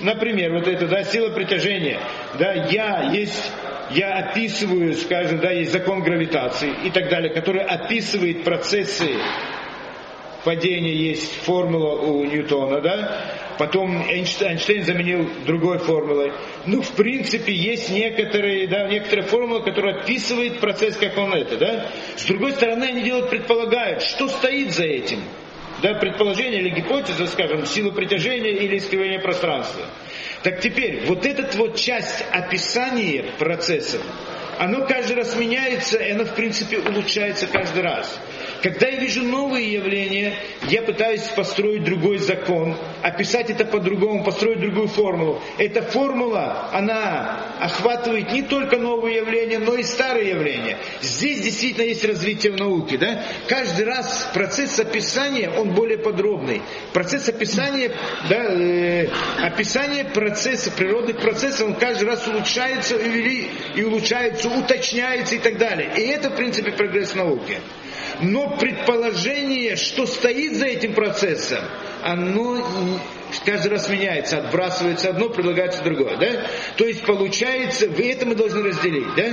[0.00, 2.00] Например, вот это, да, сила притяжения,
[2.38, 3.52] да, я есть
[3.90, 9.10] я описываю, скажем, да, есть закон гравитации и так далее, который описывает процессы
[10.44, 16.32] падения, есть формула у Ньютона, да, потом Эйнштейн заменил другой формулой.
[16.66, 21.86] Ну, в принципе, есть некоторые, да, некоторые формулы, которые описывают процесс, как он это, да.
[22.16, 25.20] С другой стороны, они делают, предполагают, что стоит за этим.
[25.82, 29.84] Да, предположение или гипотеза, скажем, сила притяжения или искривление пространства.
[30.42, 34.00] Так теперь, вот эта вот часть описания процессов,
[34.58, 38.18] оно каждый раз меняется, и оно, в принципе, улучшается каждый раз.
[38.62, 40.32] Когда я вижу новые явления,
[40.68, 45.42] я пытаюсь построить другой закон, описать это по-другому, построить другую формулу.
[45.58, 50.78] Эта формула, она охватывает не только новые явления, но и старые явления.
[51.02, 52.96] Здесь действительно есть развитие в науке.
[52.96, 53.22] Да?
[53.48, 56.62] Каждый раз процесс описания, он более подробный.
[56.94, 57.90] Процесс описания,
[58.30, 59.08] да, э,
[59.42, 63.84] описание процесса, природных процессов, он каждый раз улучшается и, и
[64.44, 65.90] улучшается, уточняется и так далее.
[65.96, 67.60] И это, в принципе, прогресс в науке
[68.20, 71.60] но предположение, что стоит за этим процессом,
[72.02, 72.64] оно
[73.44, 76.16] каждый раз меняется, отбрасывается одно, предлагается другое.
[76.16, 76.46] Да?
[76.76, 79.14] То есть получается, в этом мы должны разделить.
[79.16, 79.24] Да?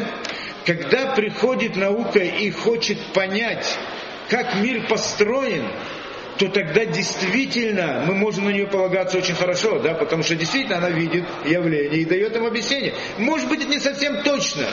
[0.66, 3.68] Когда приходит наука и хочет понять,
[4.30, 5.68] как мир построен,
[6.38, 10.90] то тогда действительно мы можем на нее полагаться очень хорошо, да, потому что действительно она
[10.90, 12.94] видит явление и дает им объяснение.
[13.18, 14.66] Может быть, это не совсем точно,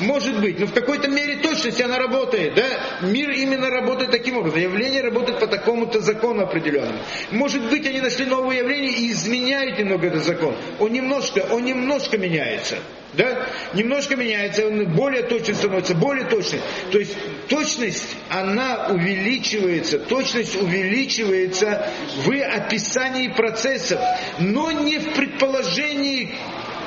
[0.00, 2.66] может быть, но в какой-то мере точности она работает, да?
[3.02, 4.60] Мир именно работает таким образом.
[4.60, 6.98] Явление работает по такому-то закону определенному.
[7.30, 10.54] Может быть, они нашли новое явление и изменяют немного этот закон.
[10.78, 12.76] Он немножко, он немножко меняется.
[13.12, 13.48] Да?
[13.74, 16.60] Немножко меняется, он более точно становится, более точный.
[16.92, 17.16] То есть
[17.48, 21.90] точность, она увеличивается, точность увеличивается
[22.24, 24.00] в описании процессов,
[24.38, 26.34] но не в предположении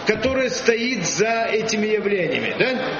[0.05, 2.55] которая стоит за этими явлениями.
[2.57, 2.99] Да?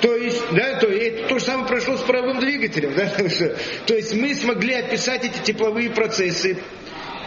[0.00, 2.94] То есть, да, то, это то же самое прошло с паровым двигателем.
[2.94, 3.06] Да?
[3.86, 6.58] То есть мы смогли описать эти тепловые процессы,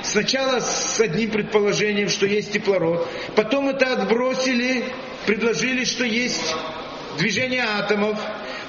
[0.04, 4.84] Сначала с одним предположением, что есть теплород, потом это отбросили,
[5.28, 6.56] предложили, что есть
[7.20, 8.20] движение атомов,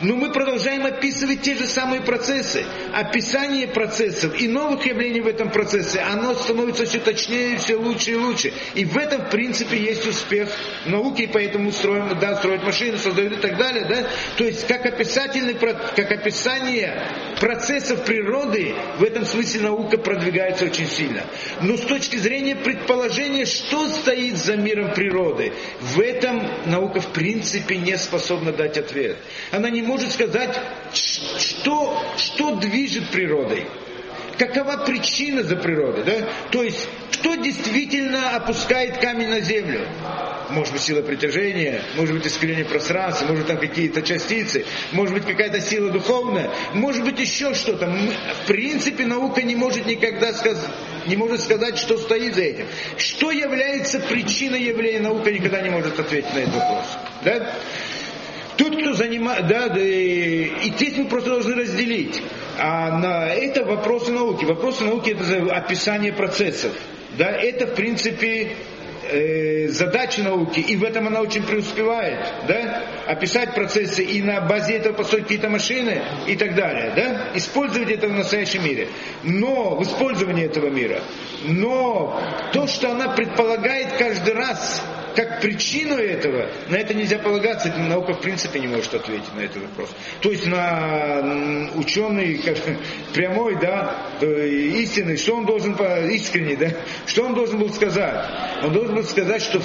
[0.03, 2.65] но мы продолжаем описывать те же самые процессы.
[2.93, 8.17] Описание процессов и новых явлений в этом процессе, оно становится все точнее, все лучше и
[8.17, 8.53] лучше.
[8.75, 10.49] И в этом, в принципе, есть успех
[10.87, 13.85] науки, и поэтому строим, да, строят машины, создают и так далее.
[13.89, 14.09] Да?
[14.37, 21.23] То есть, как, описательный, как описание процессов природы, в этом смысле наука продвигается очень сильно.
[21.61, 27.77] Но с точки зрения предположения, что стоит за миром природы, в этом наука, в принципе,
[27.77, 29.17] не способна дать ответ.
[29.53, 30.59] Она не может сказать,
[30.93, 33.67] что, что движет природой.
[34.39, 36.29] Какова причина за природой, да?
[36.51, 39.87] То есть, кто действительно опускает камень на землю?
[40.51, 45.61] Может быть, сила притяжения, может быть, искривление пространства, может, там какие-то частицы, может быть, какая-то
[45.61, 47.87] сила духовная, может быть, еще что-то.
[47.87, 50.69] В принципе, наука не может никогда сказать,
[51.07, 52.67] не может сказать, что стоит за этим.
[52.97, 56.87] Что является причиной явления, наука никогда не может ответить на этот вопрос.
[57.25, 57.55] Да?
[58.57, 62.23] Тот, кто занимает, да, да, и здесь мы просто должны разделить.
[62.59, 64.45] А на это вопросы науки.
[64.45, 66.73] Вопросы науки это описание процессов.
[67.19, 68.57] Да, это в принципе
[69.11, 74.77] э, задача науки, и в этом она очень преуспевает, да, описать процессы и на базе
[74.77, 78.89] этого построить какие-то машины и так далее, да, использовать это в настоящем мире,
[79.23, 81.01] но в использовании этого мира,
[81.45, 82.21] но
[82.53, 84.83] то, что она предполагает каждый раз,
[85.15, 89.63] как причину этого, на это нельзя полагаться, наука в принципе не может ответить на этот
[89.63, 89.91] вопрос.
[90.21, 92.57] То есть на ученый как,
[93.13, 95.75] прямой, да, истинный, что он должен,
[96.11, 96.71] искренний, да,
[97.07, 98.25] что он должен был сказать?
[98.63, 99.61] Он должен был сказать, что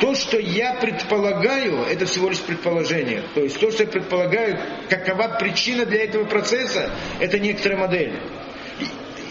[0.00, 3.22] то, что я предполагаю, это всего лишь предположение.
[3.34, 4.58] То есть то, что я предполагаю,
[4.88, 8.12] какова причина для этого процесса, это некоторая модель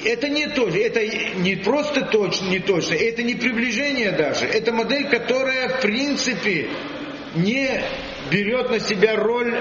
[0.04, 1.06] это не то, это
[1.38, 6.70] не просто точно, не точно, это не приближение даже, это модель, которая в принципе
[7.36, 7.82] не
[8.32, 9.56] берет на себя роль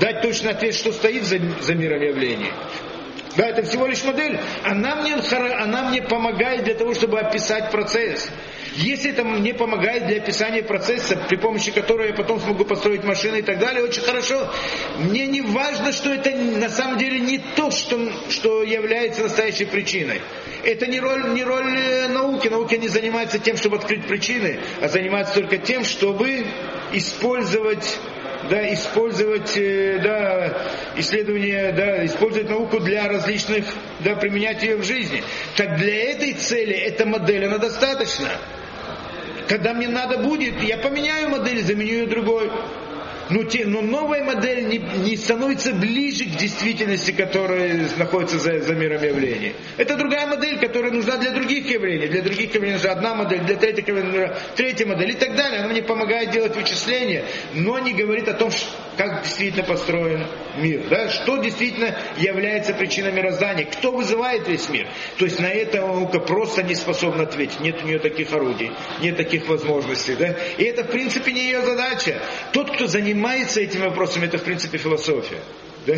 [0.00, 2.50] дать точный ответ, что стоит за, за миром явлений.
[3.36, 4.38] Да, это всего лишь модель.
[4.64, 8.28] Она мне, она мне помогает для того, чтобы описать процесс.
[8.76, 13.38] Если это мне помогает для описания процесса, при помощи которого я потом смогу построить машины
[13.38, 14.52] и так далее, очень хорошо.
[14.98, 17.98] Мне не важно, что это на самом деле не то, что,
[18.30, 20.20] что является настоящей причиной.
[20.64, 22.48] Это не роль, не роль э, науки.
[22.48, 26.46] Наука не занимается тем, чтобы открыть причины, а занимается только тем, чтобы
[26.92, 27.98] использовать
[28.48, 30.56] да, использовать э, да,
[30.96, 33.66] исследования, да, использовать науку для различных,
[34.00, 35.22] да, применять ее в жизни.
[35.56, 38.28] Так для этой цели эта модель, она достаточна.
[39.48, 42.50] Когда мне надо будет, я поменяю модель, заменю ее другой
[43.30, 48.74] но, те, но новая модель не, не становится ближе к действительности, которая находится за, за
[48.74, 49.54] миром явлений.
[49.76, 52.08] Это другая модель, которая нужна для других явлений.
[52.08, 55.60] Для других явлений нужна одна модель, для третьих явлений нужна третья модель и так далее.
[55.60, 57.24] Она мне помогает делать вычисления,
[57.54, 58.50] но не говорит о том,
[58.98, 60.26] как действительно построен
[60.58, 60.82] мир.
[60.90, 61.08] Да?
[61.08, 63.64] Что действительно является причиной мироздания.
[63.64, 64.86] Кто вызывает весь мир.
[65.16, 67.60] То есть на это наука просто не способна ответить.
[67.60, 68.70] Нет у нее таких орудий,
[69.00, 70.16] нет таких возможностей.
[70.16, 70.34] Да?
[70.58, 72.20] И это в принципе не ее задача.
[72.52, 75.40] Тот, кто занимается занимается этим вопросом, это в принципе философия.
[75.86, 75.94] Да?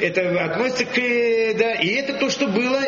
[0.00, 0.94] Это относится к...
[0.94, 2.80] Да, и это то, что было,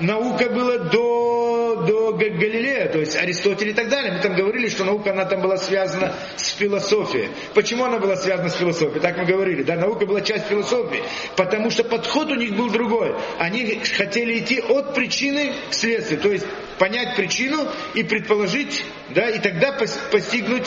[0.00, 4.12] наука была до, до Галилея, то есть Аристотеля и так далее.
[4.12, 7.30] Мы там говорили, что наука, она там была связана с философией.
[7.54, 9.00] Почему она была связана с философией?
[9.00, 11.02] Так мы говорили, да, наука была часть философии.
[11.36, 13.14] Потому что подход у них был другой.
[13.38, 16.46] Они хотели идти от причины к следствию, то есть
[16.78, 20.66] понять причину и предположить, да, и тогда постигнуть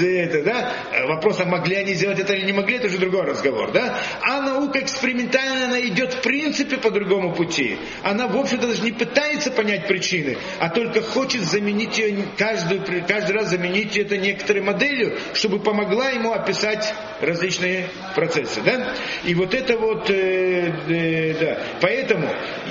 [0.00, 0.72] это, да,
[1.06, 3.98] вопрос, а могли они сделать это или не могли, это уже другой разговор, да.
[4.22, 7.78] А наука экспериментальная, она идет в принципе по другому пути.
[8.02, 13.32] Она, в общем-то, даже не пытается понять причины, а только хочет заменить ее, каждую, каждый
[13.32, 18.94] раз заменить это некоторой моделью, чтобы помогла ему описать различные процессы, да.
[19.24, 21.58] И вот это вот, э, э, да.
[21.80, 22.28] Поэтому,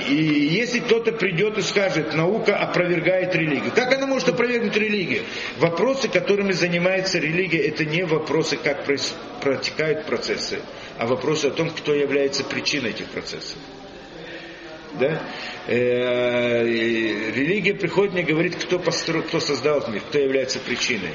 [0.09, 5.23] и если кто-то придет и скажет, наука опровергает религию, как она может опровергнуть религию?
[5.57, 8.85] Вопросы, которыми занимается называется религия, это не вопросы, как
[9.41, 10.59] протекают процессы,
[10.97, 13.57] а вопросы о том, кто является причиной этих процессов.
[14.99, 15.21] Да?
[15.67, 21.11] Э, религия приходит мне говорит, кто, построил, кто создал мир, кто является причиной.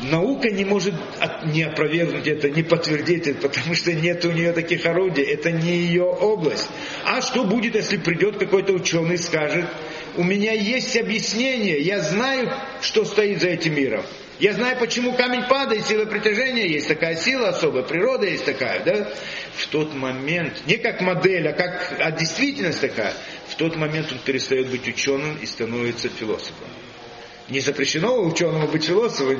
[0.00, 0.94] Наука не может
[1.44, 5.70] не опровергнуть это, не подтвердить это, потому что нет у нее таких орудий, это не
[5.70, 6.68] ее область.
[7.04, 9.66] А что будет, если придет какой-то ученый и скажет,
[10.16, 14.02] у меня есть объяснение, я знаю, что стоит за этим миром.
[14.42, 19.08] Я знаю, почему камень падает, сила притяжения есть такая сила особая, природа есть такая, да?
[19.54, 23.14] В тот момент, не как модель, а как а действительность такая,
[23.46, 26.66] в тот момент он перестает быть ученым и становится философом.
[27.50, 29.38] Не запрещено ученому быть философом,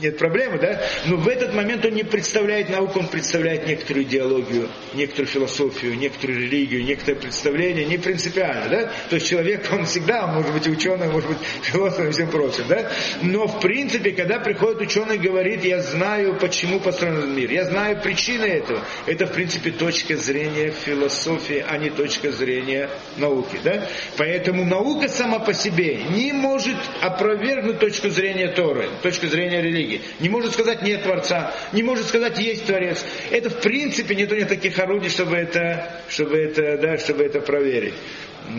[0.00, 0.80] нет проблемы, да?
[1.06, 6.40] Но в этот момент он не представляет науку, он представляет некоторую идеологию, некоторую философию, некоторую
[6.40, 8.92] религию, некоторое представление, не принципиально, да?
[9.08, 12.90] То есть человек, он всегда, может быть ученым, может быть философом и всем прочим, да?
[13.22, 18.00] Но в принципе, когда приходит ученый и говорит, я знаю, почему построен мир, я знаю
[18.02, 23.88] причины этого, это в принципе точка зрения философии, а не точка зрения науки, да?
[24.16, 30.00] Поэтому наука сама по себе не может опровергнуть точку зрения Торы, точку зрения религии религии.
[30.20, 33.04] Не может сказать нет Творца, не может сказать есть Творец.
[33.30, 37.94] Это в принципе нет у таких орудий, чтобы это, чтобы это, да, чтобы это проверить.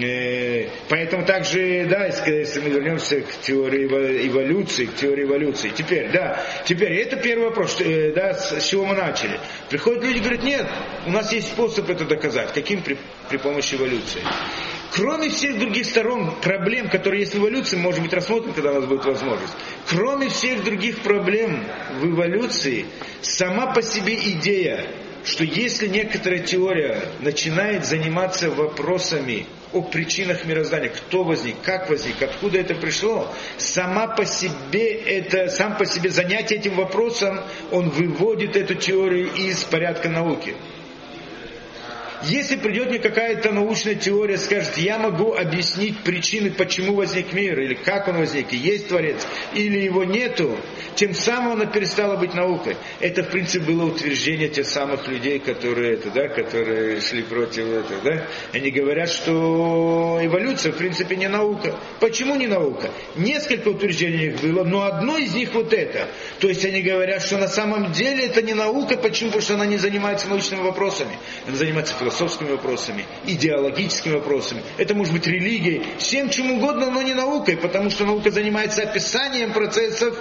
[0.01, 3.85] Э, поэтому также, да, если мы вернемся к теории
[4.27, 5.69] эволюции, к теории эволюции.
[5.69, 9.39] Теперь, да, теперь, это первый вопрос, э, да, с чего мы начали.
[9.69, 10.65] Приходят люди и говорят, нет,
[11.05, 12.51] у нас есть способ это доказать.
[12.53, 12.97] Каким при,
[13.29, 14.21] при помощи эволюции?
[14.95, 18.85] Кроме всех других сторон, проблем, которые есть в эволюции, может быть, рассмотрим, когда у нас
[18.85, 19.53] будет возможность.
[19.89, 21.65] Кроме всех других проблем
[21.99, 22.85] в эволюции,
[23.21, 24.87] сама по себе идея,
[25.25, 32.59] что если некоторая теория начинает заниматься вопросами о причинах мироздания, кто возник, как возник, откуда
[32.59, 38.75] это пришло, сама по себе это, сам по себе занятие этим вопросом, он выводит эту
[38.75, 40.55] теорию из порядка науки.
[42.23, 47.73] Если придет мне какая-то научная теория, скажет, я могу объяснить причины, почему возник мир, или
[47.75, 50.57] как он возник, и есть Творец, или его нету,
[50.95, 52.77] тем самым она перестала быть наукой.
[52.99, 58.01] Это, в принципе, было утверждение тех самых людей, которые, это, да, которые шли против этого.
[58.03, 58.27] Да?
[58.53, 61.75] Они говорят, что эволюция, в принципе, не наука.
[61.99, 62.89] Почему не наука?
[63.15, 66.07] Несколько утверждений их было, но одно из них вот это.
[66.39, 68.97] То есть они говорят, что на самом деле это не наука.
[68.97, 69.29] Почему?
[69.29, 71.17] Потому что она не занимается научными вопросами.
[71.47, 74.61] Она занимается философскими вопросами, идеологическими вопросами.
[74.77, 79.53] Это может быть религией, всем чем угодно, но не наукой, потому что наука занимается описанием
[79.53, 80.15] процессов,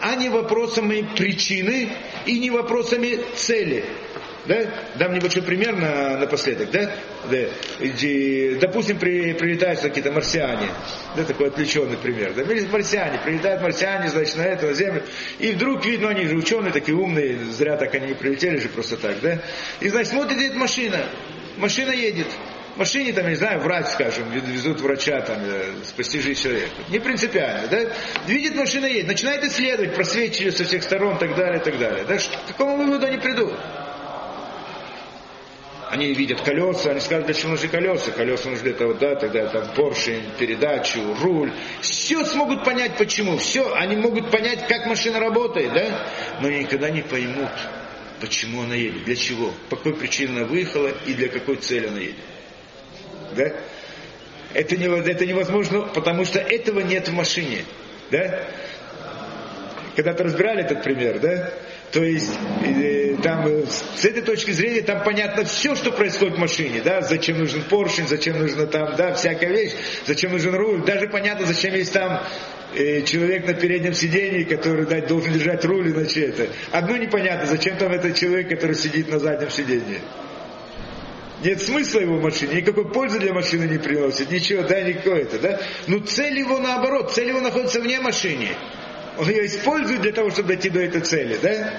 [0.00, 1.90] а не вопросами причины
[2.26, 3.84] и не вопросами цели.
[4.50, 4.66] Да?
[4.96, 6.72] Дам небольшой пример на, напоследок.
[6.72, 6.90] Да?
[7.30, 7.38] Да.
[7.78, 10.66] И, допустим, при, прилетают какие-то марсиане.
[11.16, 12.34] Да, такой отвлеченный пример.
[12.34, 12.42] Да?
[12.72, 15.04] Марсиане, прилетают марсиане, значит, на эту на Землю.
[15.38, 18.96] И вдруг видно, они же ученые, такие умные, зря так они не прилетели же просто
[18.96, 19.20] так.
[19.20, 19.38] Да?
[19.78, 20.98] И, значит, смотрит, едет машина.
[21.56, 22.26] Машина едет.
[22.74, 26.70] Машине, там, не знаю, врач, скажем, везут врача, там, э, спасти жизнь человека.
[26.88, 27.78] Не принципиально, да?
[28.26, 32.04] Видит, машина едет, начинает исследовать, просвечивать со всех сторон, так далее, так далее.
[32.08, 32.16] Да?
[32.16, 33.52] К какому выводу они придут?
[35.90, 38.12] Они видят колеса, они скажут, для чего нужны колеса?
[38.12, 41.52] Колеса нужны для того, да, тогда там поршень, передачу, руль.
[41.80, 43.36] Все смогут понять почему.
[43.38, 46.06] Все, они могут понять, как машина работает, да?
[46.40, 47.50] Но они никогда не поймут,
[48.20, 51.98] почему она едет, для чего, по какой причине она выехала и для какой цели она
[51.98, 52.14] едет.
[53.34, 53.52] Да?
[54.54, 57.64] Это, не, это невозможно, потому что этого нет в машине.
[58.12, 58.46] Да?
[59.96, 61.52] Когда-то разбирали этот пример, да?
[61.90, 62.32] То есть
[62.64, 67.00] э, там э, с этой точки зрения там понятно все, что происходит в машине, да,
[67.02, 69.72] зачем нужен поршень, зачем нужно там, да, всякая вещь,
[70.06, 72.22] зачем нужен руль, даже понятно, зачем есть там
[72.74, 76.48] э, человек на переднем сидении, который да, должен держать руль, иначе это.
[76.70, 80.00] Одно непонятно, зачем там этот человек, который сидит на заднем сидении.
[81.42, 85.60] Нет смысла его машине, никакой пользы для машины не приносит, ничего, да, никакой это, да.
[85.86, 88.48] Но цель его наоборот, цель его находится вне машины.
[89.18, 91.72] Он ее использует для того, чтобы дойти до этой цели, да?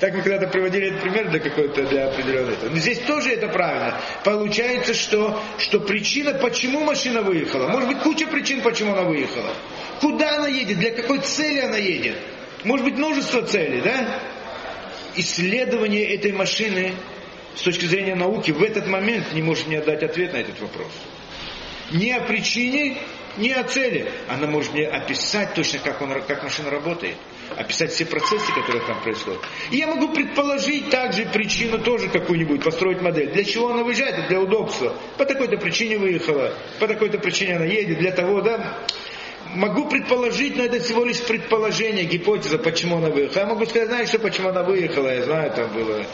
[0.00, 2.68] Так мы когда-то приводили этот пример для какой-то, для определенного.
[2.70, 4.00] Но здесь тоже это правильно.
[4.24, 7.68] Получается, что, что причина, почему машина выехала.
[7.68, 9.52] Может быть, куча причин, почему она выехала.
[10.00, 12.16] Куда она едет, для какой цели она едет.
[12.64, 14.20] Может быть, множество целей, да?
[15.16, 16.92] Исследование этой машины
[17.56, 20.92] с точки зрения науки в этот момент не может мне дать ответ на этот вопрос.
[21.90, 22.98] Ни о причине,
[23.36, 24.12] не о цели.
[24.28, 27.16] Она может мне описать точно, как, он, как машина работает.
[27.56, 29.40] Описать все процессы, которые там происходят.
[29.70, 33.32] И я могу предположить также причину тоже какую-нибудь, построить модель.
[33.32, 34.28] Для чего она выезжает?
[34.28, 34.94] Для удобства.
[35.16, 36.52] По такой-то причине выехала.
[36.78, 37.98] По такой-то причине она едет.
[37.98, 38.78] Для того, да,
[39.54, 43.42] могу предположить, но это всего лишь предположение, гипотеза, почему она выехала.
[43.42, 46.04] Я могу сказать, знаешь, что почему она выехала, я знаю, там было,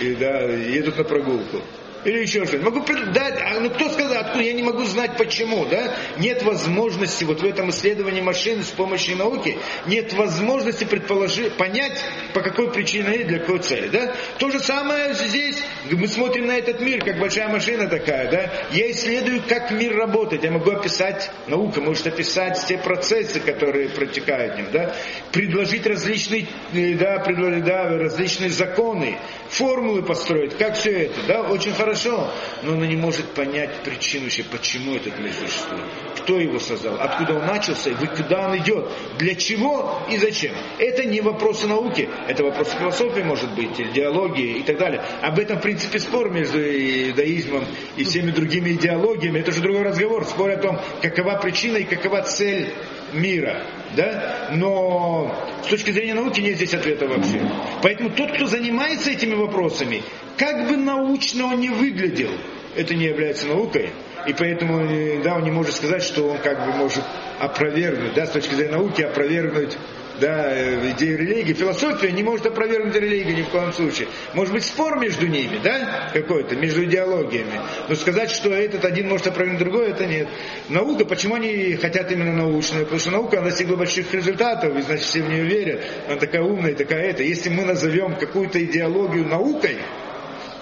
[0.00, 1.62] и да, едут на прогулку
[2.06, 2.64] или еще что-то.
[2.64, 5.94] Могу дать, а ну кто сказал, откуда, я не могу знать почему, да?
[6.18, 12.00] Нет возможности вот в этом исследовании машины с помощью науки, нет возможности предположить, понять,
[12.32, 14.14] по какой причине и для какой цели, да?
[14.38, 15.56] То же самое здесь,
[15.90, 18.52] мы смотрим на этот мир, как большая машина такая, да?
[18.70, 24.54] Я исследую, как мир работает, я могу описать, наука может описать те процессы, которые протекают
[24.54, 24.94] в нем, да?
[25.32, 31.42] Предложить различные, э, да, предложить, да, различные законы, формулы построить, как все это, да?
[31.42, 32.30] Очень хорошо хорошо,
[32.62, 35.84] но она не может понять причину, почему этот мир существует.
[36.16, 38.88] Кто его создал, откуда он начался и куда он идет,
[39.18, 40.52] для чего и зачем.
[40.78, 45.02] Это не вопросы науки, это вопросы философии, может быть, идеологии и так далее.
[45.22, 47.64] Об этом, в принципе, спор между иудаизмом
[47.96, 49.38] и всеми другими идеологиями.
[49.38, 52.72] Это же другой разговор, спор о том, какова причина и какова цель
[53.12, 53.62] мира.
[53.96, 54.48] Да?
[54.52, 55.34] Но
[55.64, 57.40] с точки зрения науки нет здесь ответа вообще.
[57.82, 60.02] Поэтому тот, кто занимается этими вопросами,
[60.36, 62.30] как бы научно он не выглядел,
[62.74, 63.90] это не является наукой.
[64.26, 67.04] И поэтому да, он не может сказать, что он как бы может
[67.38, 69.76] опровергнуть, да, с точки зрения науки, опровергнуть
[70.20, 74.08] да, э, идею религии, философия не может опровергнуть религию ни в коем случае.
[74.34, 77.60] Может быть спор между ними, да, какой-то, между идеологиями.
[77.88, 80.28] Но сказать, что этот один может опровергнуть другой, это нет.
[80.68, 82.84] Наука, почему они хотят именно научную?
[82.84, 85.84] Потому что наука она достигла больших результатов, и значит все в нее верят.
[86.06, 87.22] Она такая умная, такая это.
[87.22, 89.76] Если мы назовем какую-то идеологию наукой,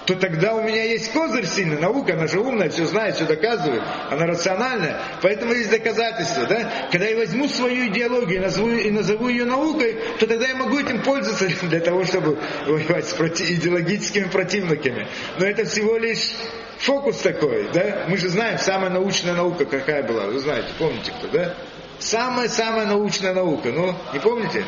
[0.05, 1.79] то тогда у меня есть козырь сильный.
[1.79, 3.81] Наука, она же умная, все знает, все доказывает.
[4.11, 4.99] Она рациональная.
[5.21, 6.45] Поэтому есть доказательства.
[6.45, 6.87] Да?
[6.91, 10.79] Когда я возьму свою идеологию и назову, и назову ее наукой, то тогда я могу
[10.79, 12.37] этим пользоваться для того, чтобы
[12.67, 15.07] воевать с проти- идеологическими противниками.
[15.39, 16.33] Но это всего лишь
[16.77, 17.67] фокус такой.
[17.73, 18.05] Да?
[18.07, 20.25] Мы же знаем, самая научная наука какая была.
[20.27, 21.55] Вы знаете, помните кто, да?
[21.97, 23.69] Самая-самая научная наука.
[23.71, 24.65] Ну, не помните?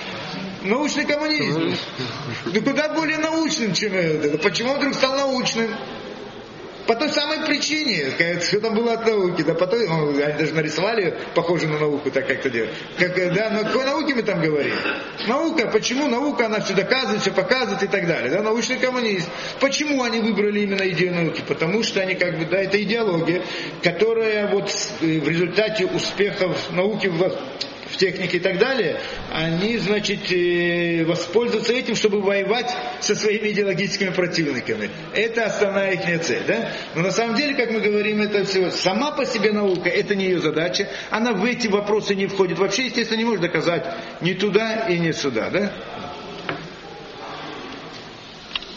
[0.68, 1.76] Научный коммунизм.
[2.45, 4.38] Ну куда более научным, чем это.
[4.38, 5.70] Почему он вдруг стал научным?
[6.88, 11.20] По той самой причине, что там было от науки, да, потом, ну, они даже нарисовали,
[11.36, 12.74] похоже на науку, так как это делают.
[12.97, 14.74] Как, да, но какой науке мы там говорим?
[15.28, 19.30] Наука, почему наука, она все доказывает, все показывает и так далее, да, научный коммунизм.
[19.59, 21.43] Почему они выбрали именно идею науки?
[21.45, 23.41] Потому что они как бы, да, это идеология,
[23.84, 27.07] которая вот э, в результате успехов науки
[27.98, 29.00] в технике и так далее,
[29.32, 32.72] они, значит, э, воспользуются этим, чтобы воевать
[33.02, 34.89] со своими идеологическими противниками.
[35.14, 36.72] Это основная их цель, да?
[36.95, 40.26] Но на самом деле, как мы говорим, это все сама по себе наука, это не
[40.26, 42.60] ее задача, она в эти вопросы не входит.
[42.60, 43.84] Вообще, естественно, не может доказать
[44.22, 45.72] ни туда и ни сюда, да?